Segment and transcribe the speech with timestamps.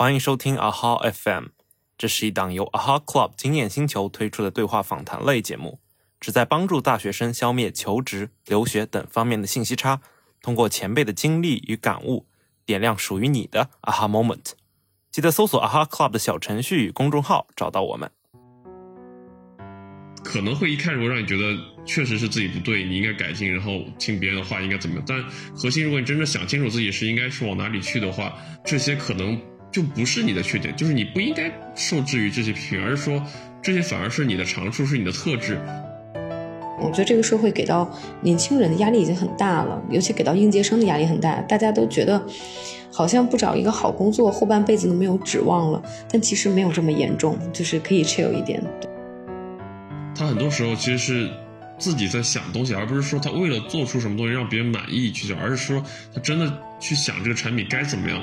[0.00, 1.48] 欢迎收听 AHA FM，
[1.98, 5.78] 这是一档由 AHA Club 经验星球推出的对话访谈类节目，
[6.18, 10.00] 旨在帮助大学生消灭求职、留学等方面的信息差，
[10.40, 12.24] 通过前辈的经历与感悟，
[12.64, 14.52] 点亮属于你的 AHA Moment。
[15.10, 18.10] 记得搜索 AHA Club 的小程序与公众号，找到我们。
[20.24, 21.54] 可能会一开始会让你觉得
[21.84, 25.04] 确实是自己不对，你应该改进，然后听别人的话应该怎么样。
[25.06, 25.22] 但
[25.54, 29.38] 核心，如果你真正想清楚自己是应该是往哪里去的话，这些可能。
[29.70, 33.22] 就不是你的缺点，就是你不应该受制于这些批评，而是说
[33.62, 35.58] 这些反而是你的长处，是你的特质。
[36.82, 37.86] 我觉得这个社会给到
[38.22, 41.40] 年轻人的压力已经很大了，尤其给到应届生的压力很大。
[41.42, 42.20] 大家都觉得
[42.90, 45.82] 好像不找一个好工作，后半辈子都没有指望了。
[46.10, 48.62] 但其实没有这么严重，就是可以 chill 一点。
[50.16, 51.30] 他很多时候其实是
[51.78, 55.84] 自己在想东西，而不是说他为了做出什么东西让别人满意去想，而是说
[56.14, 56.50] 他真的
[56.80, 58.18] 去想这个产品该怎么样。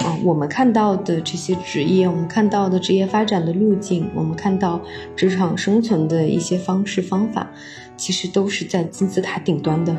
[0.00, 4.80] 啊，我们看到的这些职业，我们看到的职业发展的路径，我们看到
[5.16, 7.50] 职场生存的一些方式方法，
[7.96, 9.96] 其实都是在金字塔顶端的。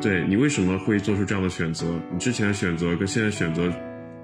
[0.00, 1.86] 对你为什么会做出这样的选择？
[2.12, 3.72] 你之前的选择跟现在选择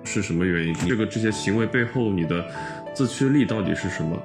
[0.05, 0.75] 是什么原因？
[0.89, 2.45] 这个这些行为背后，你的
[2.95, 4.17] 自驱力到底是什么？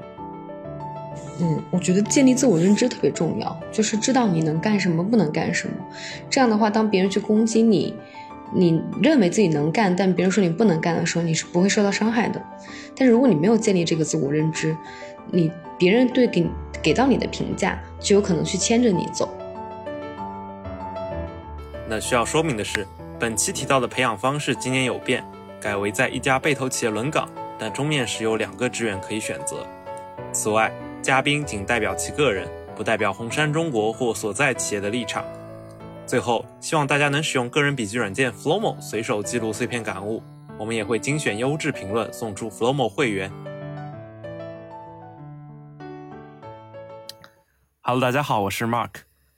[1.42, 5.74] 嗯，我觉得建立自我认知特别重要，就是知道你能干什么，不能干什么。
[6.30, 7.96] 这样的话，当别人去攻击你。
[8.54, 12.42] 你认为自己能干，但别人说你不能干的时候，你是不会受到伤害的。
[12.96, 14.76] 但是如果你没有建立这个自我认知，
[15.32, 16.46] 你别人对给
[16.82, 19.30] 给到你的评价，就有可能去牵着你走。
[21.88, 22.86] 那需要说明的是，
[23.20, 25.24] 本期提到的培养方式今年有变，
[25.60, 29.66] 改为在一家被投企业轮岗，但终面时有两个志愿可以选择。
[30.32, 35.24] 此外，嘉宾仅代表其个人，不代表红杉中国或所在企业的立场。
[36.10, 40.24] 最后，希望大家能使用个人笔记软件 Flomo 随手记录碎片感悟，
[40.58, 43.32] 我们也会精选优质评论送出 Flomo 会员。
[47.82, 48.90] Hello，大家好，我是 Mark。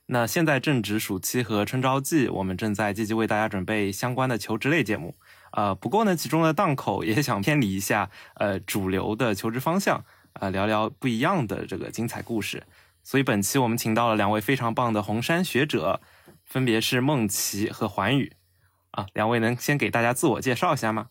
[0.06, 5.16] 那现在正值暑期和春招季，我们正在积极为大家准备相关的求职类节目。
[5.52, 10.06] 呃，不过呢，其中的档口也想偏离一下呃主流的求职方向，
[10.40, 12.64] 呃，聊聊不一样的这个精彩故事。
[13.04, 16.00] 所以本期我们请到了两位非常棒的红杉学者。
[16.52, 18.30] 分别是梦琪和环宇，
[18.92, 21.08] 啊，两位能先给大家自我介绍一下吗？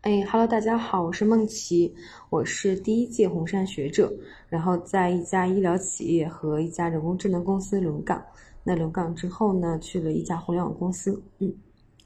[0.00, 1.94] 哎哈喽，大家好，我是梦琪，
[2.30, 4.10] 我是第一届红杉学者，
[4.48, 8.24] 然后在一家医疗企业和一家人工智能公司轮岗，
[8.64, 11.54] 那轮岗之后呢，去了一家互联网公司，嗯，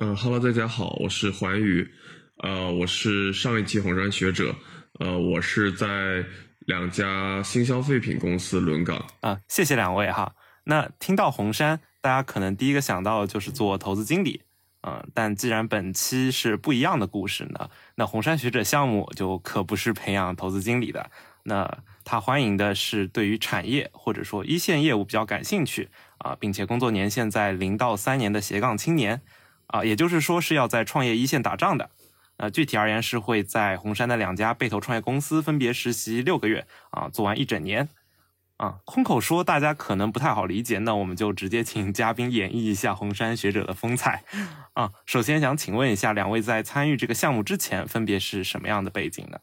[0.01, 1.89] 嗯哈喽，大家好，我是环宇，
[2.43, 4.53] 呃，我是上一期红杉学者，
[4.99, 6.25] 呃，我是在
[6.67, 11.79] 两家新消费品公司轮岗，啊，谢谢两位哈，那听到红杉。
[12.09, 14.41] 大家可能第一个想到的就是做投资经理，
[14.81, 21.11] 嗯，但既然本期是不一样的故事呢，那红杉学者项目就可不是培养投资经理的，
[21.43, 21.71] 那
[22.05, 29.21] 他欢迎的是对于产业或者说一线业务比较感兴趣啊，并且工作年限在零到三年的斜杠青年，
[29.67, 31.91] 啊，也就是说是要在创业一线打仗的，
[32.39, 37.87] 呃，具体而言是会在红杉的两家被投创业公司分别实习六个月，啊，做完一整年。
[38.59, 44.23] 啊，空口说大家可能不太好理解，那我们就直接请嘉宾演绎一下红杉学者的风采。
[44.75, 49.39] 啊，首先想请问一下，两位在参与这个项目之前，分别是什么样的背景呢？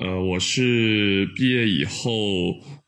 [0.00, 2.10] 呃，我是毕业以后，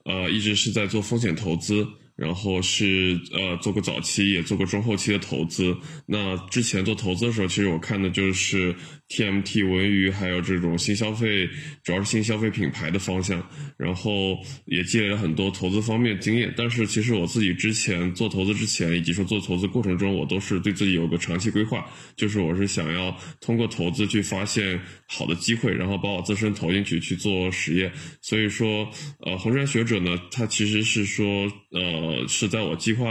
[0.04, 1.86] 呃，一直是在做风险投资。
[2.16, 5.76] 然后是呃做过早期，也做过中后期的投资。
[6.06, 8.74] 那之前做投资的时候，其实我看的就是
[9.08, 11.48] TMT 文娱，还有这种新消费，
[11.82, 13.44] 主要是新消费品牌的方向。
[13.76, 16.52] 然后也积累了很多投资方面经验。
[16.56, 21.84] 但是其实我自己之前做投资之前，以及说做投资过程中，我都是对自己有个长期规划，
[22.16, 27.92] 就是我是想要通过投资去发现好的机会，然后把我自身投进去去做实验。
[28.20, 28.88] 所以说，
[29.20, 31.96] 呃，红杉学者呢，他其实是说，呃。
[31.96, 33.08] 呃，是在我计划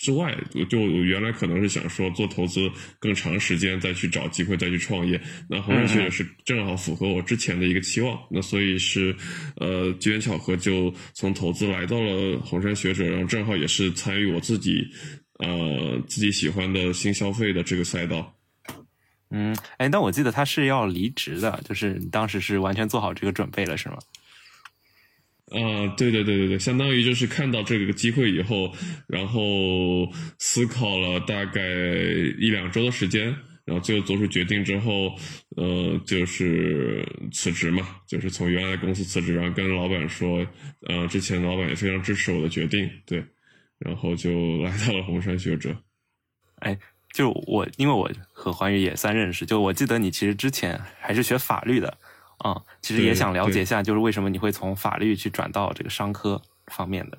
[0.00, 0.34] 之外，
[0.70, 5.20] 就原来可能是想说做投资更长时间，再去找机会再去创业。
[5.46, 9.14] 那红杉学者是正好符合我之前的一个期望，那所以是
[9.56, 14.82] 呃机缘巧合，就从投资来到了红杉学者，然后正好也是参与我自己
[15.38, 18.34] 呃自己喜欢的新消费的这个赛道。
[19.30, 23.98] 嗯，哎，但我记得他是要离职的，就是当时是完全做好这个准备了，是吗？
[25.50, 28.72] 啊，对对对对对，相当于就是看到这个机会以后，
[29.08, 29.42] 然后
[30.38, 31.60] 思考了大概
[32.38, 33.24] 一两周的时间，
[33.64, 35.12] 然后最后做出决定之后，
[35.56, 40.46] 呃，就是辞职嘛，就是从原来公司辞职，然后跟老板说，
[40.88, 43.24] 呃，之前老板也非常支持我的决定，对，
[43.78, 44.30] 然后就
[44.62, 45.76] 来到了红杉学者。
[46.60, 46.78] 哎，
[47.12, 51.98] 就我因为我和环宇也算认识，就我记得你其实之前还是学法律的
[52.40, 57.18] 啊，其实也想了解一下，就是为什么你会从法律去转到这个商科方面的。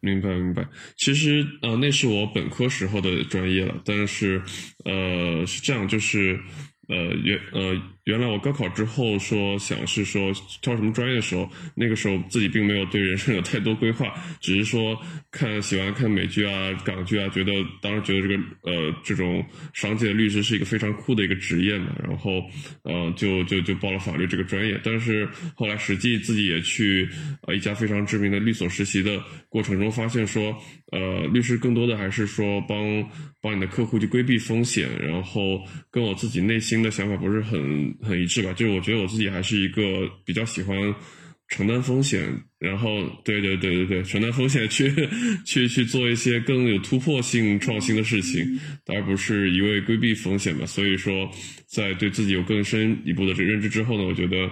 [0.00, 0.66] 明白明白，
[0.96, 4.42] 其实呃那是我本科时候的专业了，但是
[4.86, 6.40] 呃是这样，就是
[6.88, 10.32] 呃原呃原来我高考之后说想是说
[10.62, 14.98] 挑什么专业的时候，那个时候自己并没有对人生有太多规划，只是说
[15.30, 17.52] 看喜欢看美剧啊港剧啊，觉得
[17.82, 19.44] 当时觉得这个呃这种
[19.74, 22.42] 商界的律师是一个非常酷的一个职业嘛，然后
[22.84, 27.08] 呃就就就报了法律这个专业，但是后来实际自己也去
[27.46, 30.56] 呃一家非常知名的律所实习的过程中，发现说
[30.90, 33.08] 呃律师更多的还是说帮
[33.42, 35.60] 帮你的客户去规避风险，然后
[35.90, 37.89] 跟我自己内心的想法不是很。
[38.02, 40.94] 很一致吧，就是我觉得我自己还是一个比较喜欢
[41.48, 42.22] 承担风险，
[42.58, 44.92] 然后对对对对对，承担风险 去
[45.44, 50.64] 去去做一些更有突破性创新的事情，而不是一味规避风险吧。
[50.66, 51.30] 所以说，
[51.66, 54.50] 在对自己有更深一步的这认知之后呢，我觉得，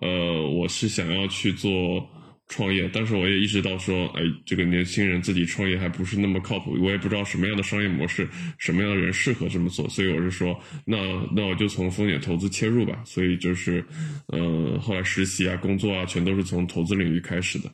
[0.00, 2.08] 呃，我是想要去做。
[2.48, 10.96] 创业，但是我也意识到说，哎，这个年轻人自己创业还不是那么靠谱，我也不知道什么样的商业模式，什么样的人适合这么做，所以我是说，那
[11.36, 13.02] 那我就从风险投资切入吧。
[13.04, 13.84] 所以就是，
[14.28, 17.70] 呃，后来实习啊、工作啊，全都是从投资领域开始的。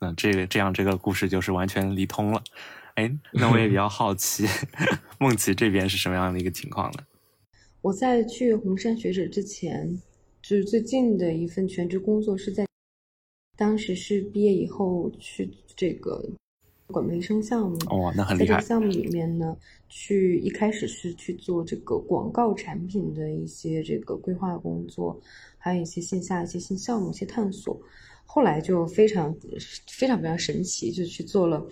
[0.00, 2.42] 那这个这样，这个故事就是完全理通了。
[2.96, 4.44] 哎，那我也比较好奇，
[5.18, 6.98] 梦琪这边是什么样的一个情况呢？
[7.80, 9.96] 我在去红杉学者之前，
[10.42, 12.66] 就是最近的一份全职工作是在。
[13.56, 16.24] 当时是毕业以后去这个
[16.88, 18.46] 管培生项目哦，那很厉害。
[18.46, 19.56] 在这个项目里面呢，
[19.88, 25.18] 去一开始是去做这个广告产品的一些这个规划工作，
[25.56, 27.80] 还有一些线下一些新项目一些探索。
[28.24, 29.34] 后来就非常
[29.86, 31.64] 非常非常神奇，就去做了。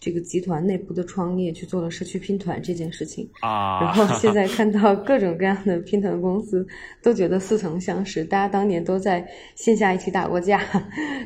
[0.00, 6.66] 这个集团内部的创业去做了社区拼团这件事情啊，然后 现在看到各种各样的拼团公司，
[7.02, 10.60] 都觉得似曾相识，大家当年都在线下一起打过架，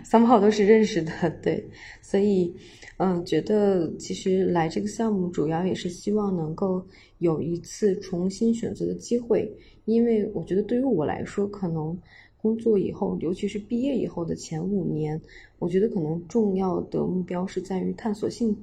[0.05, 1.11] 三炮都是认识的，
[1.43, 1.69] 对，
[2.01, 2.55] 所以
[2.99, 6.87] 嗯，觉得其实来这个项目主要也是希望能够
[7.19, 9.53] 有一次重新选择的机会，
[9.87, 11.99] 因为我觉得对于我来说，可能
[12.49, 15.21] 工作以后，尤其是毕业以后的前五年。
[15.59, 18.57] 我觉得可能重要的目标是在于探索兴，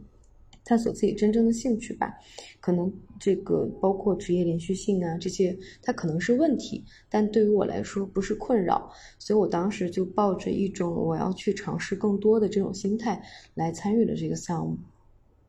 [0.63, 2.15] 探索自己真正的兴趣吧。
[2.59, 8.91] 可能这个包括职业连续性啊这些，它可能是问题，但对于我来说不是困扰。
[9.19, 13.21] 所以我当时就抱着一种我要去尝试更多的这种心态
[13.53, 14.75] 来参与了这个项目。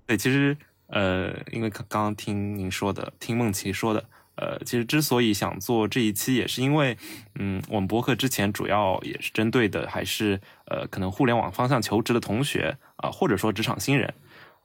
[0.07, 0.55] 对，其实
[0.89, 4.05] 呃，因为刚刚听您说的，听梦琪说的。
[4.37, 6.97] 呃，其实之所以想做这一期，也是因为，
[7.37, 14.13] 嗯，我们博客之前主要也是针对的还是呃，可能互联网方向求职的同学啊，或者说职场新人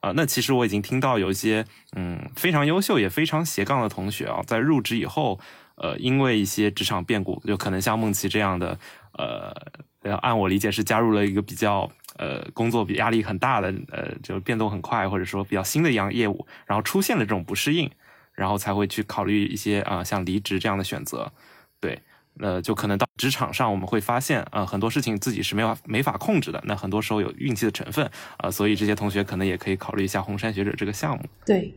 [0.02, 0.12] 啊。
[0.14, 1.66] 那其实我已经听到有一些
[1.96, 5.40] 嗯非常优秀也非常斜杠的同学啊，在入职以后，
[5.76, 8.78] 呃，因为一些职场变故，就可能像梦琪这样的，
[9.14, 17.90] 呃，按我理解是加入了一个比较呃工作比压力很大的，呃，就变动很快，或者说比较新的一样业务，然后出现了这种不适应。
[18.34, 21.32] 然后才会去考虑一些啊，像离职这样的选择，
[21.80, 22.02] 对，
[22.40, 31.24] 呃，就可能到职场上，我们会发现啊，很多事情自己是没法没法控制的，那很多时候有运气的成分啊，所以这些同学可能也可以考虑一下红杉学者这个项目。
[31.46, 31.76] 对，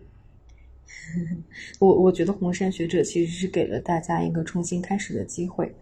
[1.80, 5.74] 我我觉得红杉学者其实是给了大家一个重新开始的机会，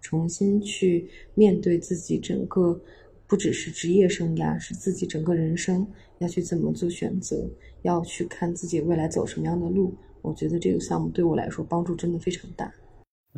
[0.00, 2.80] 重新去面对自己整个，
[3.26, 5.86] 不只是职业生涯，是自己整个人生
[6.18, 7.48] 要去怎么做选择，
[7.86, 9.96] 要去看自己未来走什么样的路。
[10.20, 12.70] 我觉得这个项目对我来说帮助真的非常大。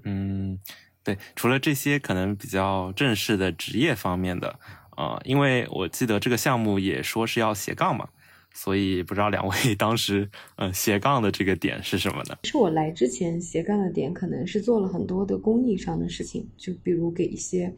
[0.04, 0.58] 嗯，
[1.04, 4.58] 对，除了这些可能比较正式的职业方面的
[4.96, 8.08] 呃，因为我记得这个项目也说是要斜杠嘛，
[8.60, 12.36] 所以不知道两位 当时呃斜杠的这个点是什么呢？
[12.42, 17.72] 是我来之前斜杠的点可能是做了很多的公益上的事情，就比如给一些。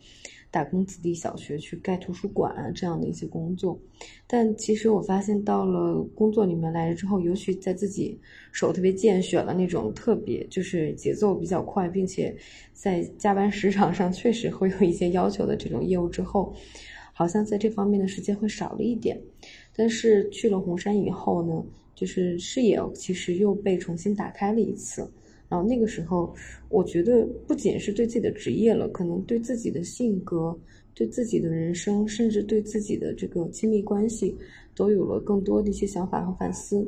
[0.52, 3.78] 打工子弟小学去盖图书馆啊，这样的一些工作，
[4.26, 8.18] 但其实我发现到了工作里面来了之后，尤其在自己
[8.50, 12.36] 手特别贱，选了那种特别就是节奏比较快，并且
[12.72, 16.52] 在加班时长上确实会有一些要求的这种业务之后，
[17.12, 19.16] 好像在这方面的时间会少了一点。
[19.80, 25.10] 但是去了红山以后呢，就是视野其实又被重新打开了一次。
[25.48, 26.34] 然后那个时候，
[26.68, 30.54] 我觉得不仅是对自己的职业了，可能对自己的性格、
[30.92, 34.36] 对自己的人生，甚至对自己的这个亲密关系，
[34.74, 36.86] 都有了更多的一些想法和反思。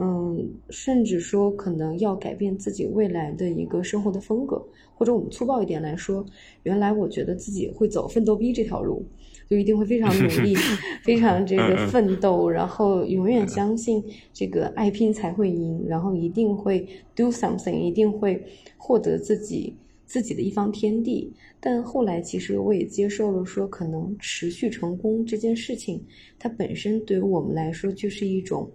[0.00, 4.60] 嗯，甚至说可能要改变自己未来的一个生活的风格，
[4.96, 6.26] 或者我们粗暴一点来说，
[6.64, 9.06] 原来我觉得自己会走奋斗逼这条路，
[9.52, 10.54] 就一定会非常努力，
[11.04, 18.42] 非常这个奋斗，然后永远相信这个爱拼才会赢，然后一定会 do something，一定会
[18.78, 21.30] 获得自己自己的一方天地。
[21.60, 26.02] 但后来其实我也接受了，说可能持续成功这件事情，
[26.38, 28.70] 它本身对于我们来说就是一种。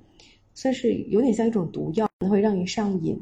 [0.53, 3.15] 算是有点像一种毒药，可能会让你上瘾，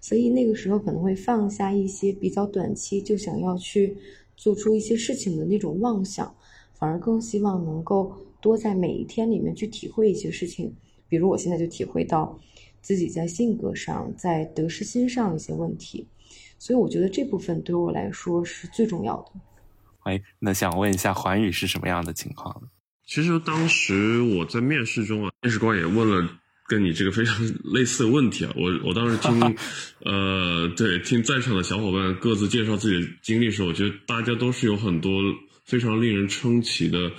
[0.00, 3.94] 所以那个时候可能会放下一些比较短期就想要去
[4.34, 6.34] 做出一些事情的那种妄想，
[6.80, 10.74] 反而更希望能够多在每一天里面去体会一些事情。
[11.08, 12.40] 比如我现在就体会到
[12.80, 16.08] 自己在性格上、在得失心上一些问题，
[16.58, 19.40] 所以我觉得这部分对我来说是最重要的。
[20.04, 22.70] 哎，那想问一下环宇是什么样的情况？
[23.06, 26.36] 其实当时我在面试中啊，面试官也问了。
[26.70, 27.34] 跟你这个非常
[27.74, 29.56] 类似的问题啊，我我当时听，
[30.06, 35.10] 呃，对，听在场的小伙伴各自介绍自己的经历的时候，我觉得大家都是有很多
[35.70, 37.12] 非常令人称奇的，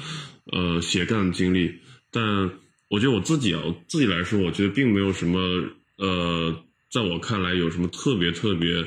[0.52, 1.80] 呃，斜杠经历。
[2.12, 2.52] 但
[2.90, 5.40] 我觉得我自己啊，我自己来说，我觉得并没有什么，
[5.98, 8.86] 呃，在我看来有什么特别特别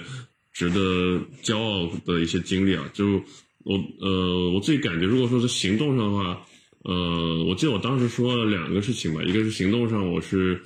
[0.53, 2.85] 值得骄傲的一些经历啊。
[2.93, 3.25] 就
[3.65, 6.47] 我，呃，我自己感觉，如果说是行动上的话。
[6.87, 10.61] 呃，我记得我当时说了两个事情吧，一个是行动上，我是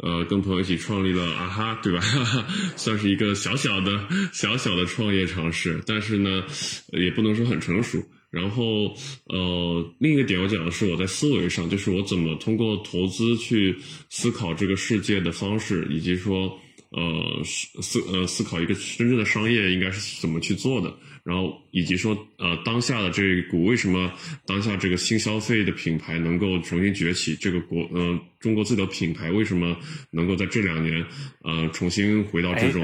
[0.00, 2.00] 呃跟朋友一起创立了啊哈，对吧？
[2.78, 6.44] 算是一个小小的、小小的创业尝试，但是呢，
[6.92, 8.00] 也不能说很成熟。
[8.34, 8.94] 然后
[9.26, 13.76] 呃，另一个点我讲的是我在思维上，就是我怎么通过投资去
[14.10, 16.58] 思考这个世界的方式，以及说
[16.90, 20.92] 呃思呃思考一个真正的商业应该是怎么去做的。
[21.24, 24.12] 然后以及说，呃，当下的这股为什么
[24.44, 27.34] 当下这个新消费的品牌能够重新崛起？
[27.36, 29.74] 这个国，呃，中国自己的品牌为什么
[30.10, 31.02] 能够在这两年，
[31.42, 32.82] 呃，重新回到这种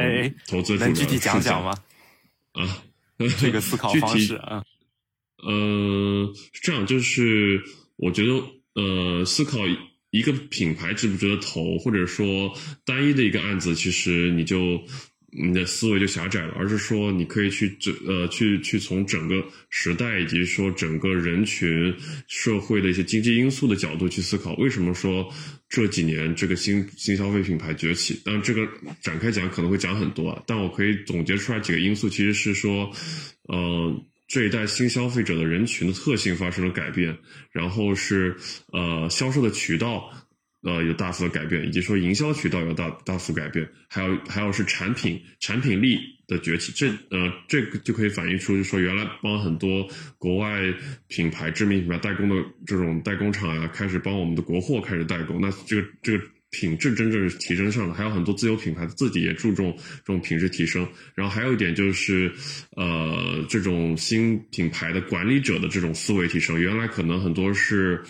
[0.49, 1.75] 投资主能具体讲讲吗？
[2.53, 2.83] 啊，
[3.39, 4.65] 这个思考方式啊，
[5.43, 7.63] 呃，是这样，就是
[7.97, 8.43] 我觉得，
[8.75, 9.59] 呃，思考
[10.11, 12.53] 一个品牌值不值得投，或者说
[12.85, 14.83] 单一的一个案子，其实你就。
[15.33, 21.95] 你的思维就狭窄了，而是说你可以去整呃去去从整个时代以及说整个人群
[22.27, 25.33] 社会的一些经济因素的角度去思考，为什么说
[25.69, 28.21] 这几年这个新新消费品牌崛起？
[28.25, 28.69] 当然这个
[29.01, 32.91] 展开讲可能会讲很多，但我可以总结出来几个因素，其实是说，
[33.45, 37.19] 呃这一代新消费者的人群的特性发生了改变，
[37.51, 38.37] 然后是
[38.73, 40.11] 呃销售的渠道。
[40.63, 50.61] 呃，有大幅的改变，以及说营销渠道有大大幅改变，还有还有是产品产品力的崛起，这呃这个就可以反映出，就是说原来帮很多国外
[51.09, 52.35] 品牌知名品牌代工的
[52.67, 62.33] 这种代工厂呀，开始帮我们的国货开始代工，那这个这个品质真正提升上了，还有很多自有品牌自己也注重这种品质提升，然后还有一点就是，
[62.77, 68.03] 呃，这种新品牌的管理者的这种思维提升，原来可能很多是。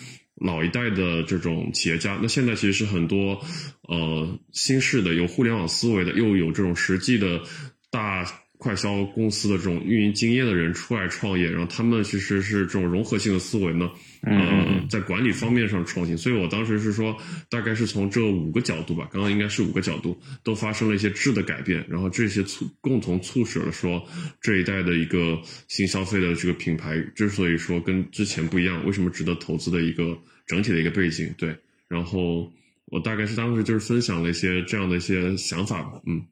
[0.43, 3.39] 老一代的这种企业家，那现在其实是很多，
[3.87, 7.43] 呃，新式的有互联网思维的，又有这种实际的
[7.91, 8.25] 大
[8.61, 13.89] 快销公司的这种运营经验的人出来创业，然后他们其实是这种融合性的思维呢，
[14.21, 16.15] 呃，在管理方面上创新。
[16.15, 17.17] 所以我当时是说，
[17.49, 24.07] 大概是从这五个角度吧，刚刚应该是五个角度都发生了一些质的改变，然后这些促共同促使了说
[24.39, 30.15] 这一代的一个新消费的这个品牌之所以说跟之前不一样，为什么值得投资的一个。
[30.47, 31.55] 整体的一个背景，对，
[31.87, 32.51] 然后
[32.87, 36.25] 我大概是当时就是分享了一些这样的一些想法吧，嗯，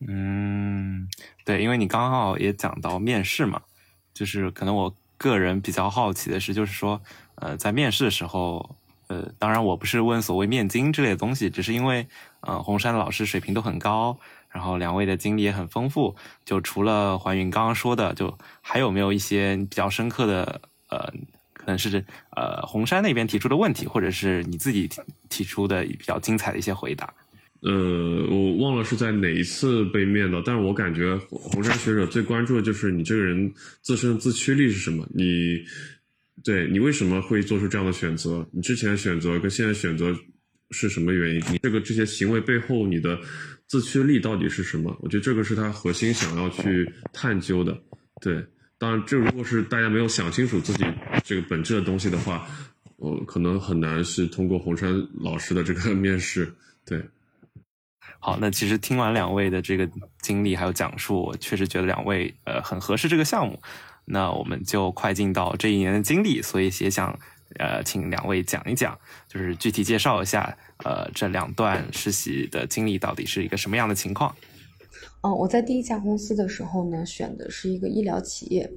[0.00, 1.08] 嗯，
[1.44, 3.62] 对，因为你刚好也讲到面试嘛，
[4.12, 7.00] 就是可能我个人比较好奇的是，就是说，
[7.36, 12.06] 呃，在面试的时候，呃，当然我不是问所谓面经之类的东西，只是因为，
[12.40, 14.18] 呃，红山老师水平都很高，
[14.50, 21.12] 然后两位的经历也很丰富，就除了怀云刚刚说的，就还有没有一些比较深刻的，呃。
[21.56, 22.04] 可能是
[22.36, 27.10] 呃红山那边提出的问题，或者是你自己提提出的比较精彩的一些回答。
[27.64, 35.08] 呃，我忘了是在哪一次被面的，但是我感觉红山学者最关注的就是你这个人自身自驱力是什么？
[35.14, 35.64] 你
[36.44, 38.46] 对你为什么会做出这样的选择？
[38.52, 40.14] 你之前选择跟现在选择
[40.70, 41.42] 是什么原因？
[41.52, 43.18] 你这个这些行为背后你的
[43.66, 44.94] 自驱力到底是什么？
[45.00, 47.76] 我觉得这个是他核心想要去探究的。
[48.20, 48.44] 对。
[48.76, 50.84] 当然，这如果是大家没有想清楚自己
[51.24, 52.46] 这个本质的东西的话，
[52.96, 56.52] 我可能很难是通过红山老师的这个 面试。
[56.84, 57.00] 对，
[58.24, 59.86] 好，那其实听完两位的这个
[60.22, 63.60] 经历还有讲述，我确实觉得两位呃很合适这个项目。
[64.06, 67.14] 那我们就快进到这一年的经历，所以也想
[67.58, 74.34] 呃，请两位讲一讲，就是具体介绍一下，呃，这两段实习的经历到底是一个什么样的情况？
[75.20, 78.72] 哦，我在第一家公司的时候呢，选的是一个医疗企业，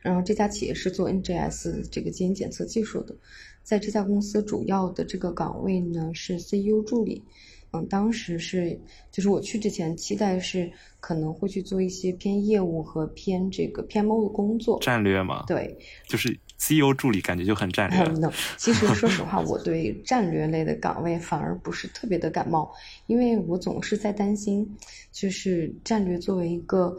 [0.00, 3.16] 然后这家企业是做 NGS 这个基因检测技术的，
[3.64, 7.24] 在这家公司主要的这个岗位呢是 CEO 助理。
[7.74, 8.78] 嗯，当时是，
[9.10, 15.44] 就是我去之前期待是可能会去做一些偏业务和偏这个 PMO 的工作，战略嘛。
[15.46, 15.74] 对，
[16.06, 17.98] 就是 CEO 助理，感觉就很战略。
[18.18, 22.70] no，其实说实话，我对战略类的岗位反而不是特别的感冒，
[23.06, 24.76] 因为我总是在担心，
[25.10, 26.94] 就是战略作为一个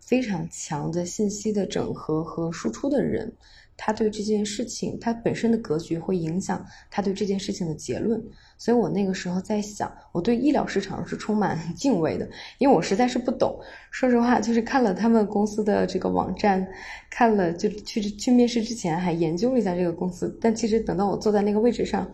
[0.00, 3.30] 非常强的信息的整合和输出的人。
[3.78, 8.24] 他对这件事情，他本身的格局会影响他对这件事情的结论。
[8.58, 13.58] 所以我那个时候在想，我对医疗市场是充满 敬畏的，因为我实在是不懂。
[13.90, 16.66] 说实话，就是看了他们公司的这个网站，
[17.10, 20.38] 看了就去去面试之前还研究了一下这个公司。
[20.40, 22.06] 但其实等到我坐在那个位置上，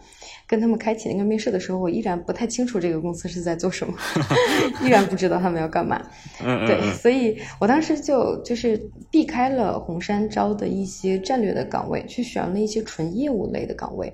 [0.47, 3.95] 跟他们开启那个面试的时候，我依然不太清楚这个公司是在做什么，
[4.85, 6.01] 依然不知道他们要干嘛。
[6.39, 8.81] 对，所以我当时就就是
[9.11, 14.13] 避开了红杉招的一些战略的岗位，去选了一些纯业务类的岗位。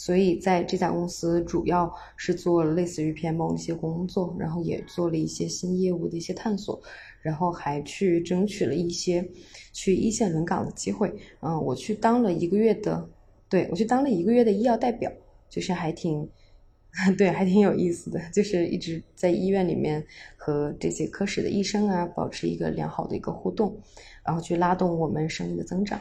[0.00, 6.80] 所以在这家公司，主要是做类似于 PMO 一些工作，然后也做了一些新业务的一些探索，
[7.20, 9.28] 然后还去争取了一些
[9.72, 11.12] 去一线轮岗的机会。
[11.40, 13.10] 嗯，我去当了一个月的，
[13.48, 15.10] 对我去当了一个月的医药代表，
[15.50, 16.30] 就是还挺，
[17.18, 23.76] 对，还挺有意思的，就是一直在医院里面和这些科室的医生啊保持一个良好的一个互动，
[24.24, 26.00] 然后去拉动我们生意的增长。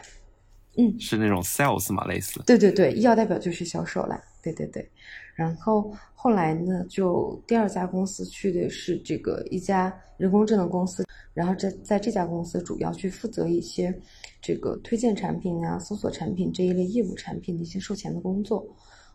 [0.78, 2.40] 嗯，是那种 sales 嘛，类似。
[2.46, 4.22] 对对对，医药代表就是销售啦。
[4.44, 4.88] 对对对，
[5.36, 11.04] 然后后来呢，就第二家公司去的是这个一家人工智能公司，
[11.34, 13.94] 然后在在这家公司主要去负责一些
[14.42, 18.66] 这个推荐产品啊、搜索产品这一类业务产品的一些售前的工作。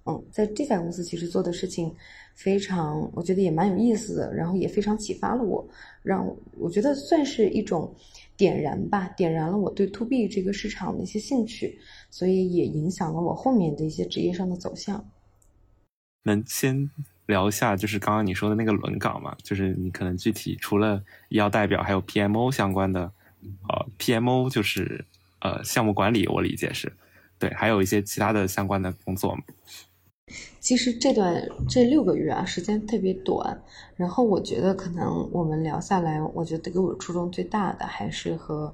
[0.04, 1.94] 嗯，在这家公司其实做的事情
[2.34, 5.64] 非常，我觉得也蛮有意思的，然后也非常启发了我，
[6.02, 6.26] 让
[6.58, 7.94] 我觉得算是一种。
[8.42, 11.78] 点燃吧，点燃了我对 to B 这个市场的一些兴趣，
[12.10, 15.08] 所以也影响了我后面的一些职业上的走向。
[16.24, 16.90] 能先
[17.26, 19.36] 聊一下，就是刚刚你说的那个轮岗嘛？
[19.44, 23.12] 就是你可能具体除了医药代表，还有 PMO 相关的，
[23.68, 25.04] 呃，PMO 就是
[25.38, 26.92] 呃项目管理，我理解是
[27.38, 29.42] 对，还有一些其他的相关的工作嘛。
[30.62, 33.60] 其实这段这六个月啊，时间特别短。
[33.96, 38.72] 然后我觉得可能我们聊下来，我觉得给我触动最大的还是和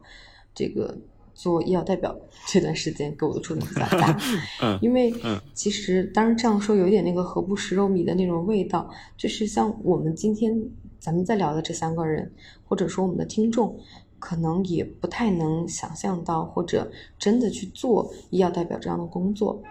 [0.55, 0.95] 这个
[1.35, 2.15] 做医药代表
[2.47, 4.21] 这段时间给我的触动比较大。
[4.61, 5.15] 嗯，因为
[5.55, 8.91] 其实当然这样说有点那个何不食肉糜的那种味道。
[9.17, 10.63] 就是像我们今天
[11.01, 12.31] 咱们在聊的这三个人，
[12.69, 13.75] 或者说我们的听众，
[14.19, 19.63] 可能也不太能想象到，或者真的去做医药代表这样的工作。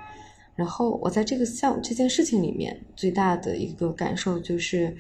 [0.58, 4.98] 然后我在这个项这件事情里面最大的一个感受就是，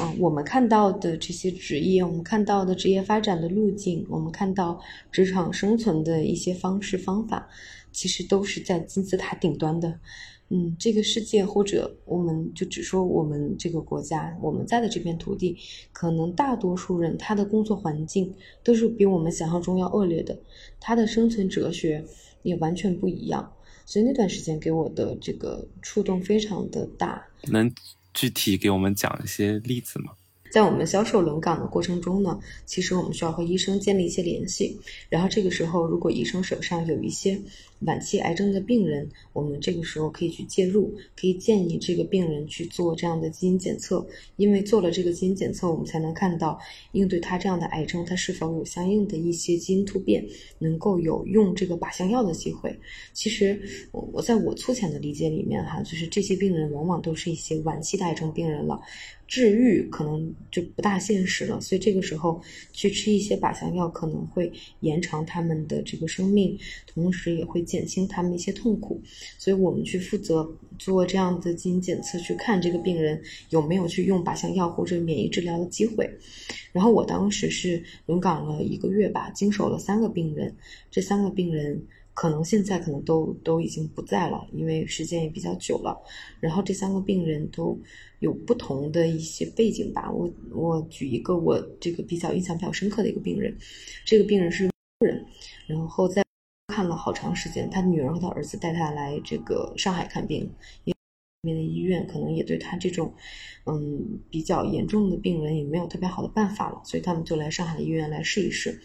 [0.00, 4.80] 嗯，我们看到的这些职业，我们看到的职业发展的路径，我们看到
[5.12, 7.48] 职场生存的一些方式方法，
[7.92, 10.00] 其实都是在金字塔顶端的。
[10.48, 15.56] 嗯，这个世界或者我们就只说我们这个国家，我们在的这片土地，
[15.92, 20.36] 可能大多数人他的工作环境都是比我们想象中要恶劣的，
[20.80, 22.04] 他的生存哲学
[22.42, 23.52] 也完全不一样。
[23.86, 27.72] 所以那段时间给我的这个触动非常的大，能
[28.12, 30.12] 具体给我们讲一些例子吗？
[30.50, 34.78] 在我们销售轮岗的过程中呢，其实我们需要和医生建立一些联系。
[35.08, 37.38] 然后这个时候，如果医生手上有一些
[37.80, 44.06] 晚期癌症的病人，我们这个时候可以去介入，可以建议这个病人去做这样的基因检测。
[44.36, 46.58] 因为做了这个基因检测，我们才能看到
[46.92, 50.26] 应对他这样的癌症，他是否有相应的一些基因突变，
[50.58, 52.74] 能够有用这个靶向药的机会。
[53.12, 53.60] 其实
[53.92, 58.80] 我我在我粗浅的理解里面哈，就是这些病人往往都是一些晚期的癌症病人了。
[59.28, 62.40] 治愈可能就不大现实了，所以这个时候
[62.72, 69.02] 去吃一些靶向药可能会延长他们的这个生命，同时也会减轻他们一些痛苦。
[69.36, 70.48] 所以我们去负责
[70.78, 76.10] 做这样的基因检测，去看这个病人有没有去用靶向药或者免疫治疗的机会。
[76.72, 80.54] 然后我当时是轮岗了一个月吧，经手了三个病人，
[80.90, 81.82] 这三个病人。
[82.18, 85.94] 可能现在可能都都已经不在了，因为时间也比较久了。
[86.40, 87.78] 然后这三个病人都
[88.20, 90.10] 有不同的一些背景吧。
[90.10, 93.54] 我我举一个我这个比较印象比较深刻的一个病人，
[94.06, 95.22] 这个病人是人，
[95.66, 96.24] 然后在
[96.76, 100.40] 看了好长时间，他女儿和他儿子带他来这个上海看病，
[100.84, 100.96] 因为
[101.40, 103.14] 那边的医院可能也对他这种
[103.64, 108.78] 嗯比较严重的病人也没有特别好的办法了，所以他们就来上海的医院来试一试。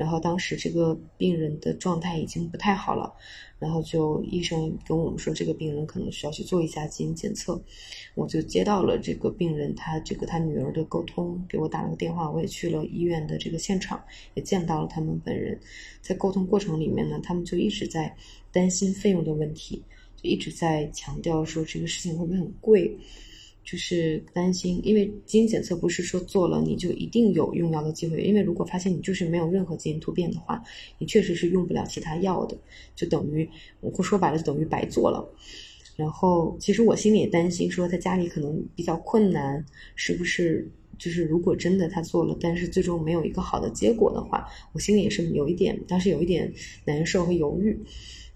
[0.00, 3.12] 然后当时这个病人的状态已经不太好了，
[3.58, 7.62] 然后就医生跟我们说，这个病人可能需要去做一下基因检测。
[8.14, 15.60] 我就接到了这个病人他这个他女儿的沟通，给我打了个电话，我也去了医院的这个现场，也见到了他们本人。
[16.00, 18.16] 在沟通过程里面呢，他们就一直在
[18.50, 19.84] 担心费用的问题，
[20.16, 22.96] 就一直在强调说这个事情会不会很贵。
[23.64, 30.62] 就是担心，因为基因检测不是说做了你就一定有用药的机会，因为如果发现你就是没有任何基因突变的话，
[30.98, 32.56] 你确实是用不了其他药的，
[32.96, 33.48] 就等于
[33.80, 35.28] 我说白了就等于白做了。
[35.96, 40.68] 然后其实我心里也担心，说他家里可能比较困难，是不是？
[40.98, 46.52] 就是如果真的他做了，但是最终没有一个好的结果的话，我心里也是有一点，当时有一点
[46.84, 47.78] 难受和犹豫。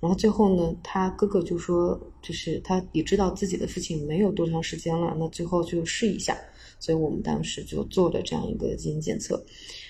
[0.05, 6.37] 然后最后呢，他哥哥就说，就是他也知道自己的父亲没有多长时间了，那最后就试一下。
[6.79, 9.43] 所以我们当时就做了这样一个基因检测，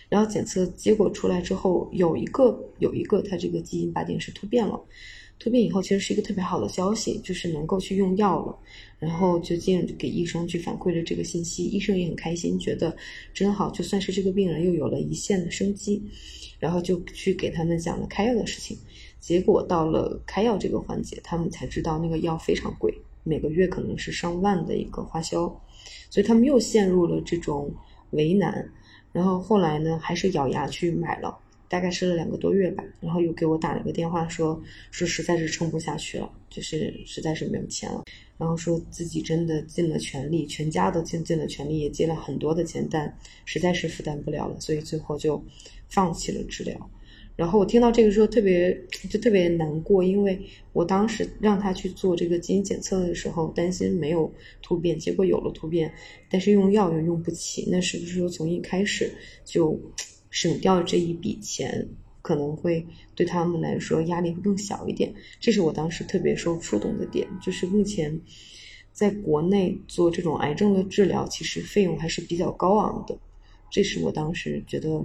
[0.08, 4.80] 然后检测结果出来之后，有一个有一个他这个基因靶点是突变了，
[5.40, 8.56] 突变以后其实是一个特别好的消息，就是能够去用药了。
[9.00, 12.96] 然后就进给医生去反馈了这个信息，医生也很开心，觉得
[13.32, 16.00] 真好，就算是这个病人又有了一线的生机。
[16.60, 18.78] 然后就去给他们讲了开药的事情。
[19.24, 25.46] 结果到了开药这个环节，他们才知道那个药非常贵，每个月可能是上万的一个花销，
[26.10, 27.72] 所以他们又陷入了这种
[28.10, 28.70] 为难。
[29.12, 31.34] 然后后来呢，还是咬牙去买了，
[31.70, 32.84] 大概吃了两个多月吧。
[33.00, 38.04] 然后又给我打了个电话，说说实在是撑不下去了，就是实在是没有钱了。
[38.36, 45.42] 然后说自己真的尽了全力，全家都尽尽了全力，也借了很多的钱，但实在是负担不了了，所以最后就
[45.88, 46.90] 放弃了治疗。
[47.36, 48.72] 然后我听到这个时候特别
[49.10, 50.40] 就特别难过，因为
[50.72, 55.92] 我当时让他去做这个基因检测的时候，担心没有突变，结果有了突变，
[56.30, 59.10] 但是用药又用不起，那是不是说从一开始
[59.44, 59.76] 就
[60.30, 61.88] 省掉这一笔钱，
[62.22, 65.12] 可能会对他们来说压力会更小一点？
[65.40, 68.16] 这是我当时特别受触动的点，就是目前
[68.92, 73.18] 在国内做这种癌症的治疗，其实费用还是比较高昂的，
[73.72, 75.04] 这是我当时觉得。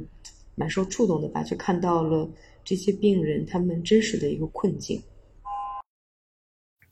[0.59, 2.29] 蛮受触动的吧，就看到了
[2.65, 5.01] 这些病人他们真实的一个困境。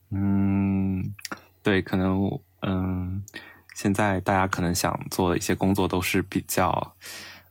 [0.10, 1.04] 嗯，
[1.62, 3.22] 对，可能嗯，
[3.76, 6.70] 现在大家可能想做的一些工作都是比较，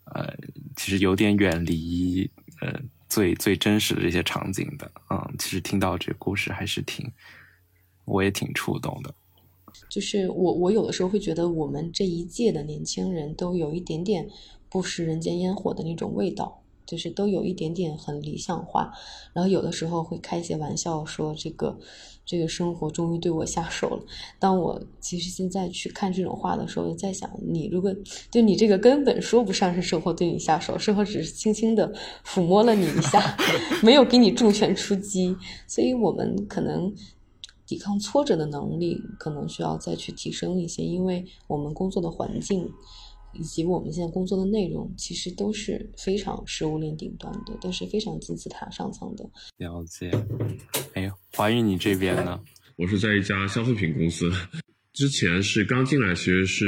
[0.06, 0.34] 呃，
[0.74, 2.28] 其实有点远离
[2.62, 4.90] 呃最最真实的这些场景的。
[5.10, 7.06] 嗯，其实听到这个故事还是挺，
[8.06, 9.14] 我也挺触动的。
[9.90, 14.26] 就是我我有的时候会觉得我们这一届的年轻人都有一点点。
[14.76, 18.92] 不食人间烟火的那种味道，就是都有一点点很理想化，
[19.32, 21.78] 然后有的时候会开一些玩笑说这个
[22.26, 24.04] 这个生活终于对我下手了。
[24.38, 27.90] 当我其实现在去看这种话的时候，在想你如果
[28.30, 31.90] 就你这个根本说不上是生活对你下手，生活只是轻轻的
[32.22, 33.34] 抚摸了你一下，
[33.82, 35.34] 没有给你重拳出击。
[35.66, 36.94] 所以我们可能
[37.66, 42.70] 抵抗挫折的能力可能需要再去提升一些，因为我们工作的环境。
[43.38, 49.24] 以及我们现在工作的内容，其实都是非常食物链顶端的，都是非常金字塔上层的。
[49.58, 50.10] 了解。
[50.94, 52.40] 哎，华宇，你这边呢？
[52.76, 54.30] 我是在一家消费品公司，
[54.92, 56.66] 之前是刚进来，其实是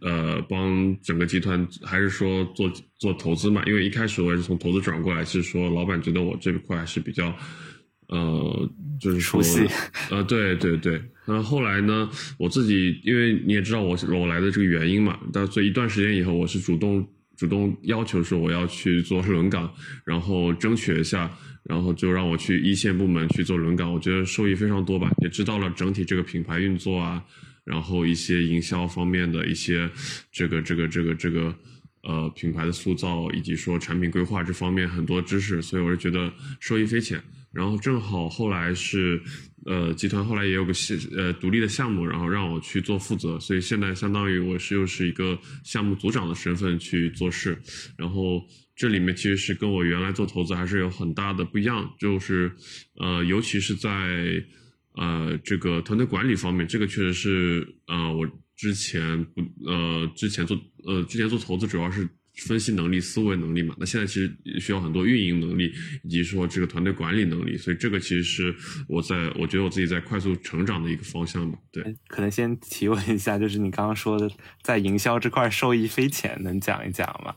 [0.00, 3.64] 呃帮整个集团，还是说做做投资嘛？
[3.66, 7.34] 因为一开始我也是从投资转过来，是说老板觉得我这块还是比较。
[8.10, 8.70] 呃，
[9.00, 9.40] 就是说，
[10.10, 19.72] 呃，对对对，那后来呢，我自己因为你也知道我我来的这个原因嘛，但所以一段时间以后，我是主动主动要求说我要去做轮岗，
[20.04, 21.30] 然后争取一下，
[21.62, 27.22] 然后就让我去一线部门去做轮岗，我觉得受益非常多吧，也知道了整体这个品牌运作啊，
[27.62, 29.88] 然后一些营销方面的一些
[30.32, 31.54] 这个这个这个这个
[32.02, 37.22] 呃品牌的塑造以及说产品规划这方面很多知识，所以我是觉得受益匪浅。
[37.52, 39.20] 然后正好后来是，
[39.66, 47.60] 呃，集团后来也有个系呃独立的项目，然后让我去做负责，所以现在相当于我是又是一个项目组长的身份去做事。
[47.96, 48.40] 然后
[48.76, 52.52] 这里面其实是跟我原来做投资还是有很大的不一样，就是
[52.98, 53.90] 呃，尤其是在
[54.94, 62.08] 呃这个团队管理方面，这个确实是呃我之前不呃之前做呃之前做投资主要是。
[62.36, 65.72] 分析能力、思维能力嘛，那现在其实需要很多运营能力，
[66.04, 68.54] 以及说这个团队管理能力，所以这个其实是
[68.88, 71.58] 我在我觉得我自己在快速成长的一个方向吧。
[71.70, 74.30] 对，可能先提问一下，就是你刚刚说的
[74.62, 77.34] 在营销这块受益匪浅，能讲一讲吗？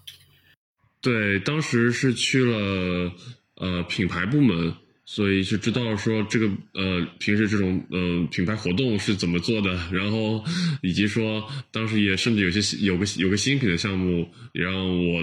[1.01, 3.11] 对，当时是去了
[3.55, 4.75] 呃品牌部门。
[5.05, 10.43] 所以就知道说这个呃平时这种呃品牌活动是怎么做的，然后
[10.81, 15.21] 以及说当时也甚至有些有个有个新品的项目也让我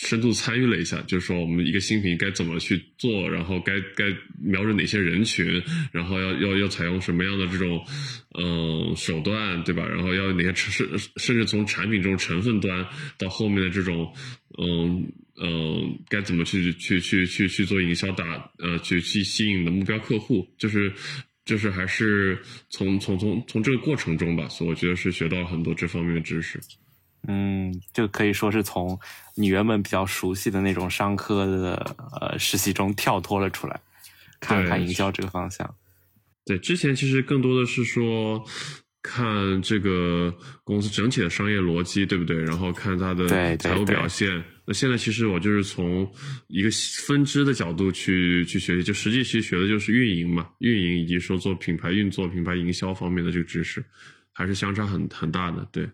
[0.00, 4.04] 深度参与了一下，就是说我们一个新品该怎么去做，然后该该
[4.40, 7.48] 瞄准哪些人群，然后要要要采用什么样的。
[7.48, 7.84] 这种
[8.38, 9.84] 嗯手段，对吧？
[9.84, 12.86] 然后要哪些甚甚至从产品这种成分端
[13.18, 13.70] 到后面的。
[13.70, 14.14] 这种
[14.56, 19.70] 嗯嗯该怎么去去去去去做营销打呃去去吸引的。
[19.72, 20.92] 目标客户，就是
[21.44, 22.38] 就是还是
[22.70, 26.20] 从从从从这个过程中吧，所以我觉得是学到了很多这方面的。
[26.20, 26.60] 知识。
[27.26, 28.98] 嗯，就可以说是从
[29.34, 33.80] 你原本比较熟悉的那种商科的呃实习中跳脱了出来，
[34.40, 35.74] 看看营销这个方向。
[36.46, 38.42] 对，之前其实更多的是说
[39.02, 42.40] 看这个公司整体的商业逻辑，对不对？
[42.42, 44.42] 然后看它的财务表现。
[44.64, 46.10] 那现在其实我就是从
[46.46, 46.70] 一个
[47.06, 53.84] 分支的角度去去学习，就实际其实学的就是运营嘛，运营以及说做品牌运作、品牌营销方面的这个知识，
[54.32, 55.88] 还是相差很很大的，对。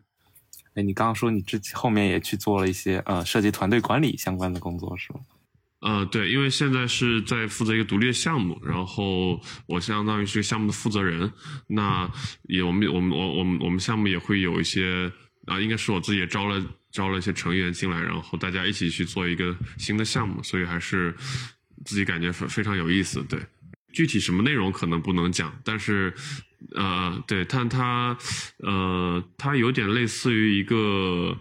[0.75, 5.21] 哎，你刚刚说你之后面也去做了一些呃涉及团队管理相关的工作是吗？
[5.81, 11.31] 呃，对，因为现在是在负责一个独立的项目，然后我相当于是项目的负责人。
[11.67, 12.11] 那
[12.45, 15.13] 也我们我们我我们我们项目也会有一些
[15.45, 21.15] 啊，应该是我自己也招了招了一些成员进来，然后大家一起去做一个新的项目，所以还是
[21.85, 23.23] 自己感觉非非常有意思。
[23.25, 23.39] 对，
[23.95, 26.13] 具体什么内容可能不能讲，但是。
[26.75, 28.17] 呃，对，但它，
[28.61, 31.37] 呃，它有点类似于一个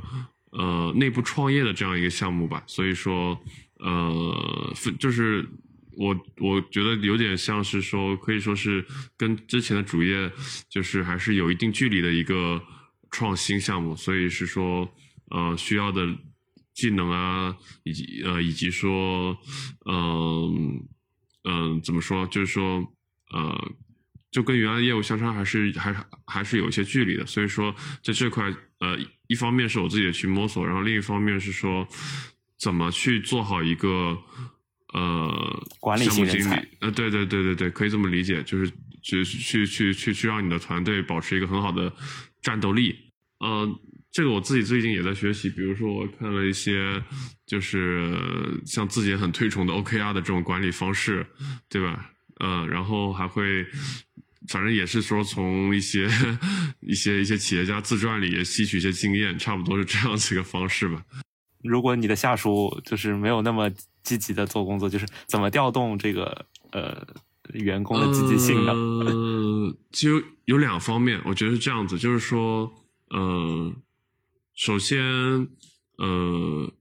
[0.51, 3.41] 呃内部创业的这样一个项目吧，所以说，
[3.79, 5.47] 呃，就是
[5.97, 8.85] 我我觉得有点像是说，可以说是
[9.15, 10.29] 跟之前的主业
[10.69, 12.61] 就是还是有一定距离的一个
[13.09, 14.93] 创新项目，所以是说，
[15.31, 16.05] 呃，需要的
[16.73, 19.37] 技能啊，以及呃，以及说，
[19.89, 20.85] 嗯
[21.43, 22.93] 嗯，怎么说，就是说，
[23.31, 23.71] 呃。
[24.33, 31.87] 就跟原来的业务相差还是还还是有一些距离的，所以说在这块呃，一方面是我自己去摸索，然后另一方面是说
[32.57, 34.17] 怎么去做好一个
[34.91, 38.67] 呃管理型人才，呃，对对对对对，可以这么理解，就是
[39.03, 41.93] 去去去去去让你的团队保持一个很好的
[42.41, 42.95] 战斗力。
[43.37, 43.79] 呃，
[44.13, 47.03] 这个我自己最近也在学习，比如说我看了一些
[47.45, 48.17] 就是
[48.65, 51.27] 像自己很推崇的 OKR 的这种管理方式，
[51.67, 52.09] 对吧？
[52.39, 53.65] 嗯，然后还会。
[54.49, 56.05] 反正也是说从一些
[56.81, 61.01] 一些一些企业家自传里也吸取一些经验，差不多是这样子一个方式吧。
[61.63, 63.71] 如果你的下属就是没有那么
[64.03, 67.07] 积极的做工作，就是怎么调动这个呃
[67.53, 68.73] 员工的积极性呢？
[68.73, 72.69] 呃，就有两方面，我觉得是这样子，就是说，
[73.11, 73.73] 呃，
[74.55, 74.99] 首先，
[75.97, 76.73] 呃。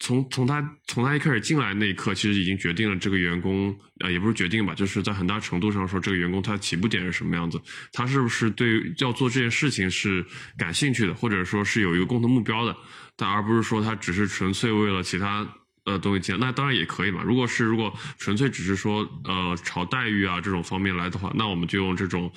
[0.00, 7.58] 从从他从他一开始进来那一刻，其实已经决定了这个员工，呃，也不是决定吧，就是在很大程度上说，这个员工他起步点是什么样子，
[7.92, 10.26] 他是不是对要做这件事情是
[10.58, 12.76] 感兴趣的，或者说是有一个共同目标的，
[13.16, 15.46] 但而不是说他只是纯粹为了其他。
[15.86, 17.22] 呃，东西进那当然也可以嘛。
[17.22, 22.32] 如果是如果纯粹只是说呃朝待遇啊这种方面来的话，那我们就用这种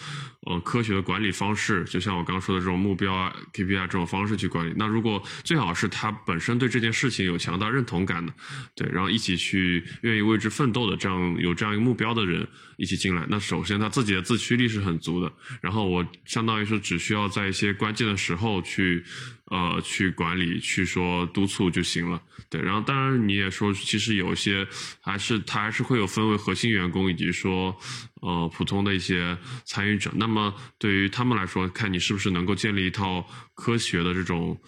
[0.50, 4.74] 呃科学的管理方式，就像我刚说的这种目标啊 KPI 这种方式去管理。
[4.76, 8.34] 那如果最好是他本身对这件事情有强大认同感的，
[8.76, 15.32] 对，然后一起去愿意为之奋斗的这样有这样一个目标的人一起进来，那首先他自己的自驱力是很足的。
[15.62, 19.04] 然后我相当于说只需要在一些关键的时候去。
[19.50, 22.22] 呃，去管理、去说督促就行了。
[22.50, 24.68] 对，然后当然你也说，其实有些
[25.00, 27.74] 还是他还是会有分为核心员工以及说
[28.22, 30.12] 呃普通的一些参与者。
[30.16, 34.60] 那么对于他们来说，看你是不是能够建立一套科学的这种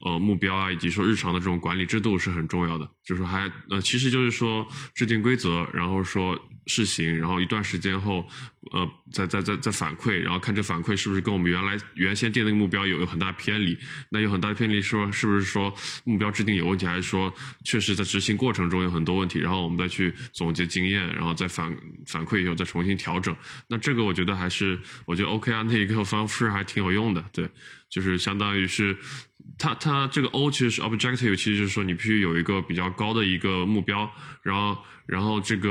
[0.00, 2.88] 呃目标啊，以及说日常的这种管理制度是很重要的。
[3.04, 6.38] 就是还呃，其实就是说制定规则，然后说。
[6.70, 8.28] 试行，然后一段时间后，
[8.72, 13.74] 呃，再再再再反馈，然后看这反馈是不是跟我们原来原先定的目标有有很大偏离。
[14.10, 17.32] 那有很大偏离，说是不是说目标制定有问题，还是说
[17.64, 19.38] 确实在执行过程中有很多问题？
[19.38, 21.74] 然后我们再去总结经验，然后再反
[22.06, 23.34] 反馈以后再重新调整。
[23.66, 27.24] 那这个我觉得还是我觉得 OK 啊，那一个方式还挺有用的。
[27.32, 27.48] 对，
[27.88, 28.96] 就是相当于是
[29.58, 34.10] 它它这个 O 其实是 objective，其实就是说你必须有一个比较高的一个目标，
[34.42, 34.82] 然后。
[35.08, 35.70] 然后这个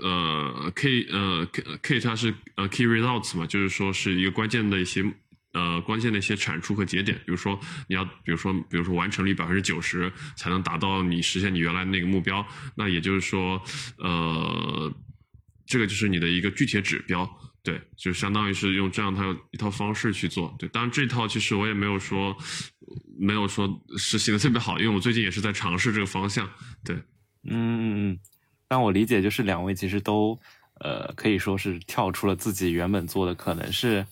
[0.00, 5.04] 呃 K 呃 K K 它是呃 Key Results 嘛，就是说是一个关键的一些
[5.52, 12.42] 呃关键的一些产出和节点，比如说你要比如说比如说完成率百分之九十才能达到你实现你原来那个目标，
[12.74, 13.62] 那也就是说
[13.98, 14.90] 呃
[15.66, 17.30] 这个就是你的一个具体指标，
[17.64, 22.36] 对，就相当于是用这样套一套方式去做，对，当然这套其实我也没有说
[23.18, 26.46] 没有说实行的特别好，因为我最近也是在尝试这个方向，
[26.84, 26.94] 对，
[27.44, 28.18] 嗯嗯嗯。
[28.68, 30.38] 但我理解就是两位其实都，
[30.80, 34.06] 呃，可以说是跳出了自己原本做的，可能是，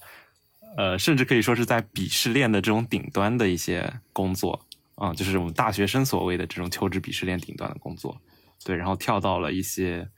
[0.79, 8.19] 呃，甚至可以说是在鄙视链的这种顶端的一些工作，啊，就是我们大学生所谓的这种求职鄙视链顶端的工作，
[8.65, 10.09] 对，然后跳到了一些，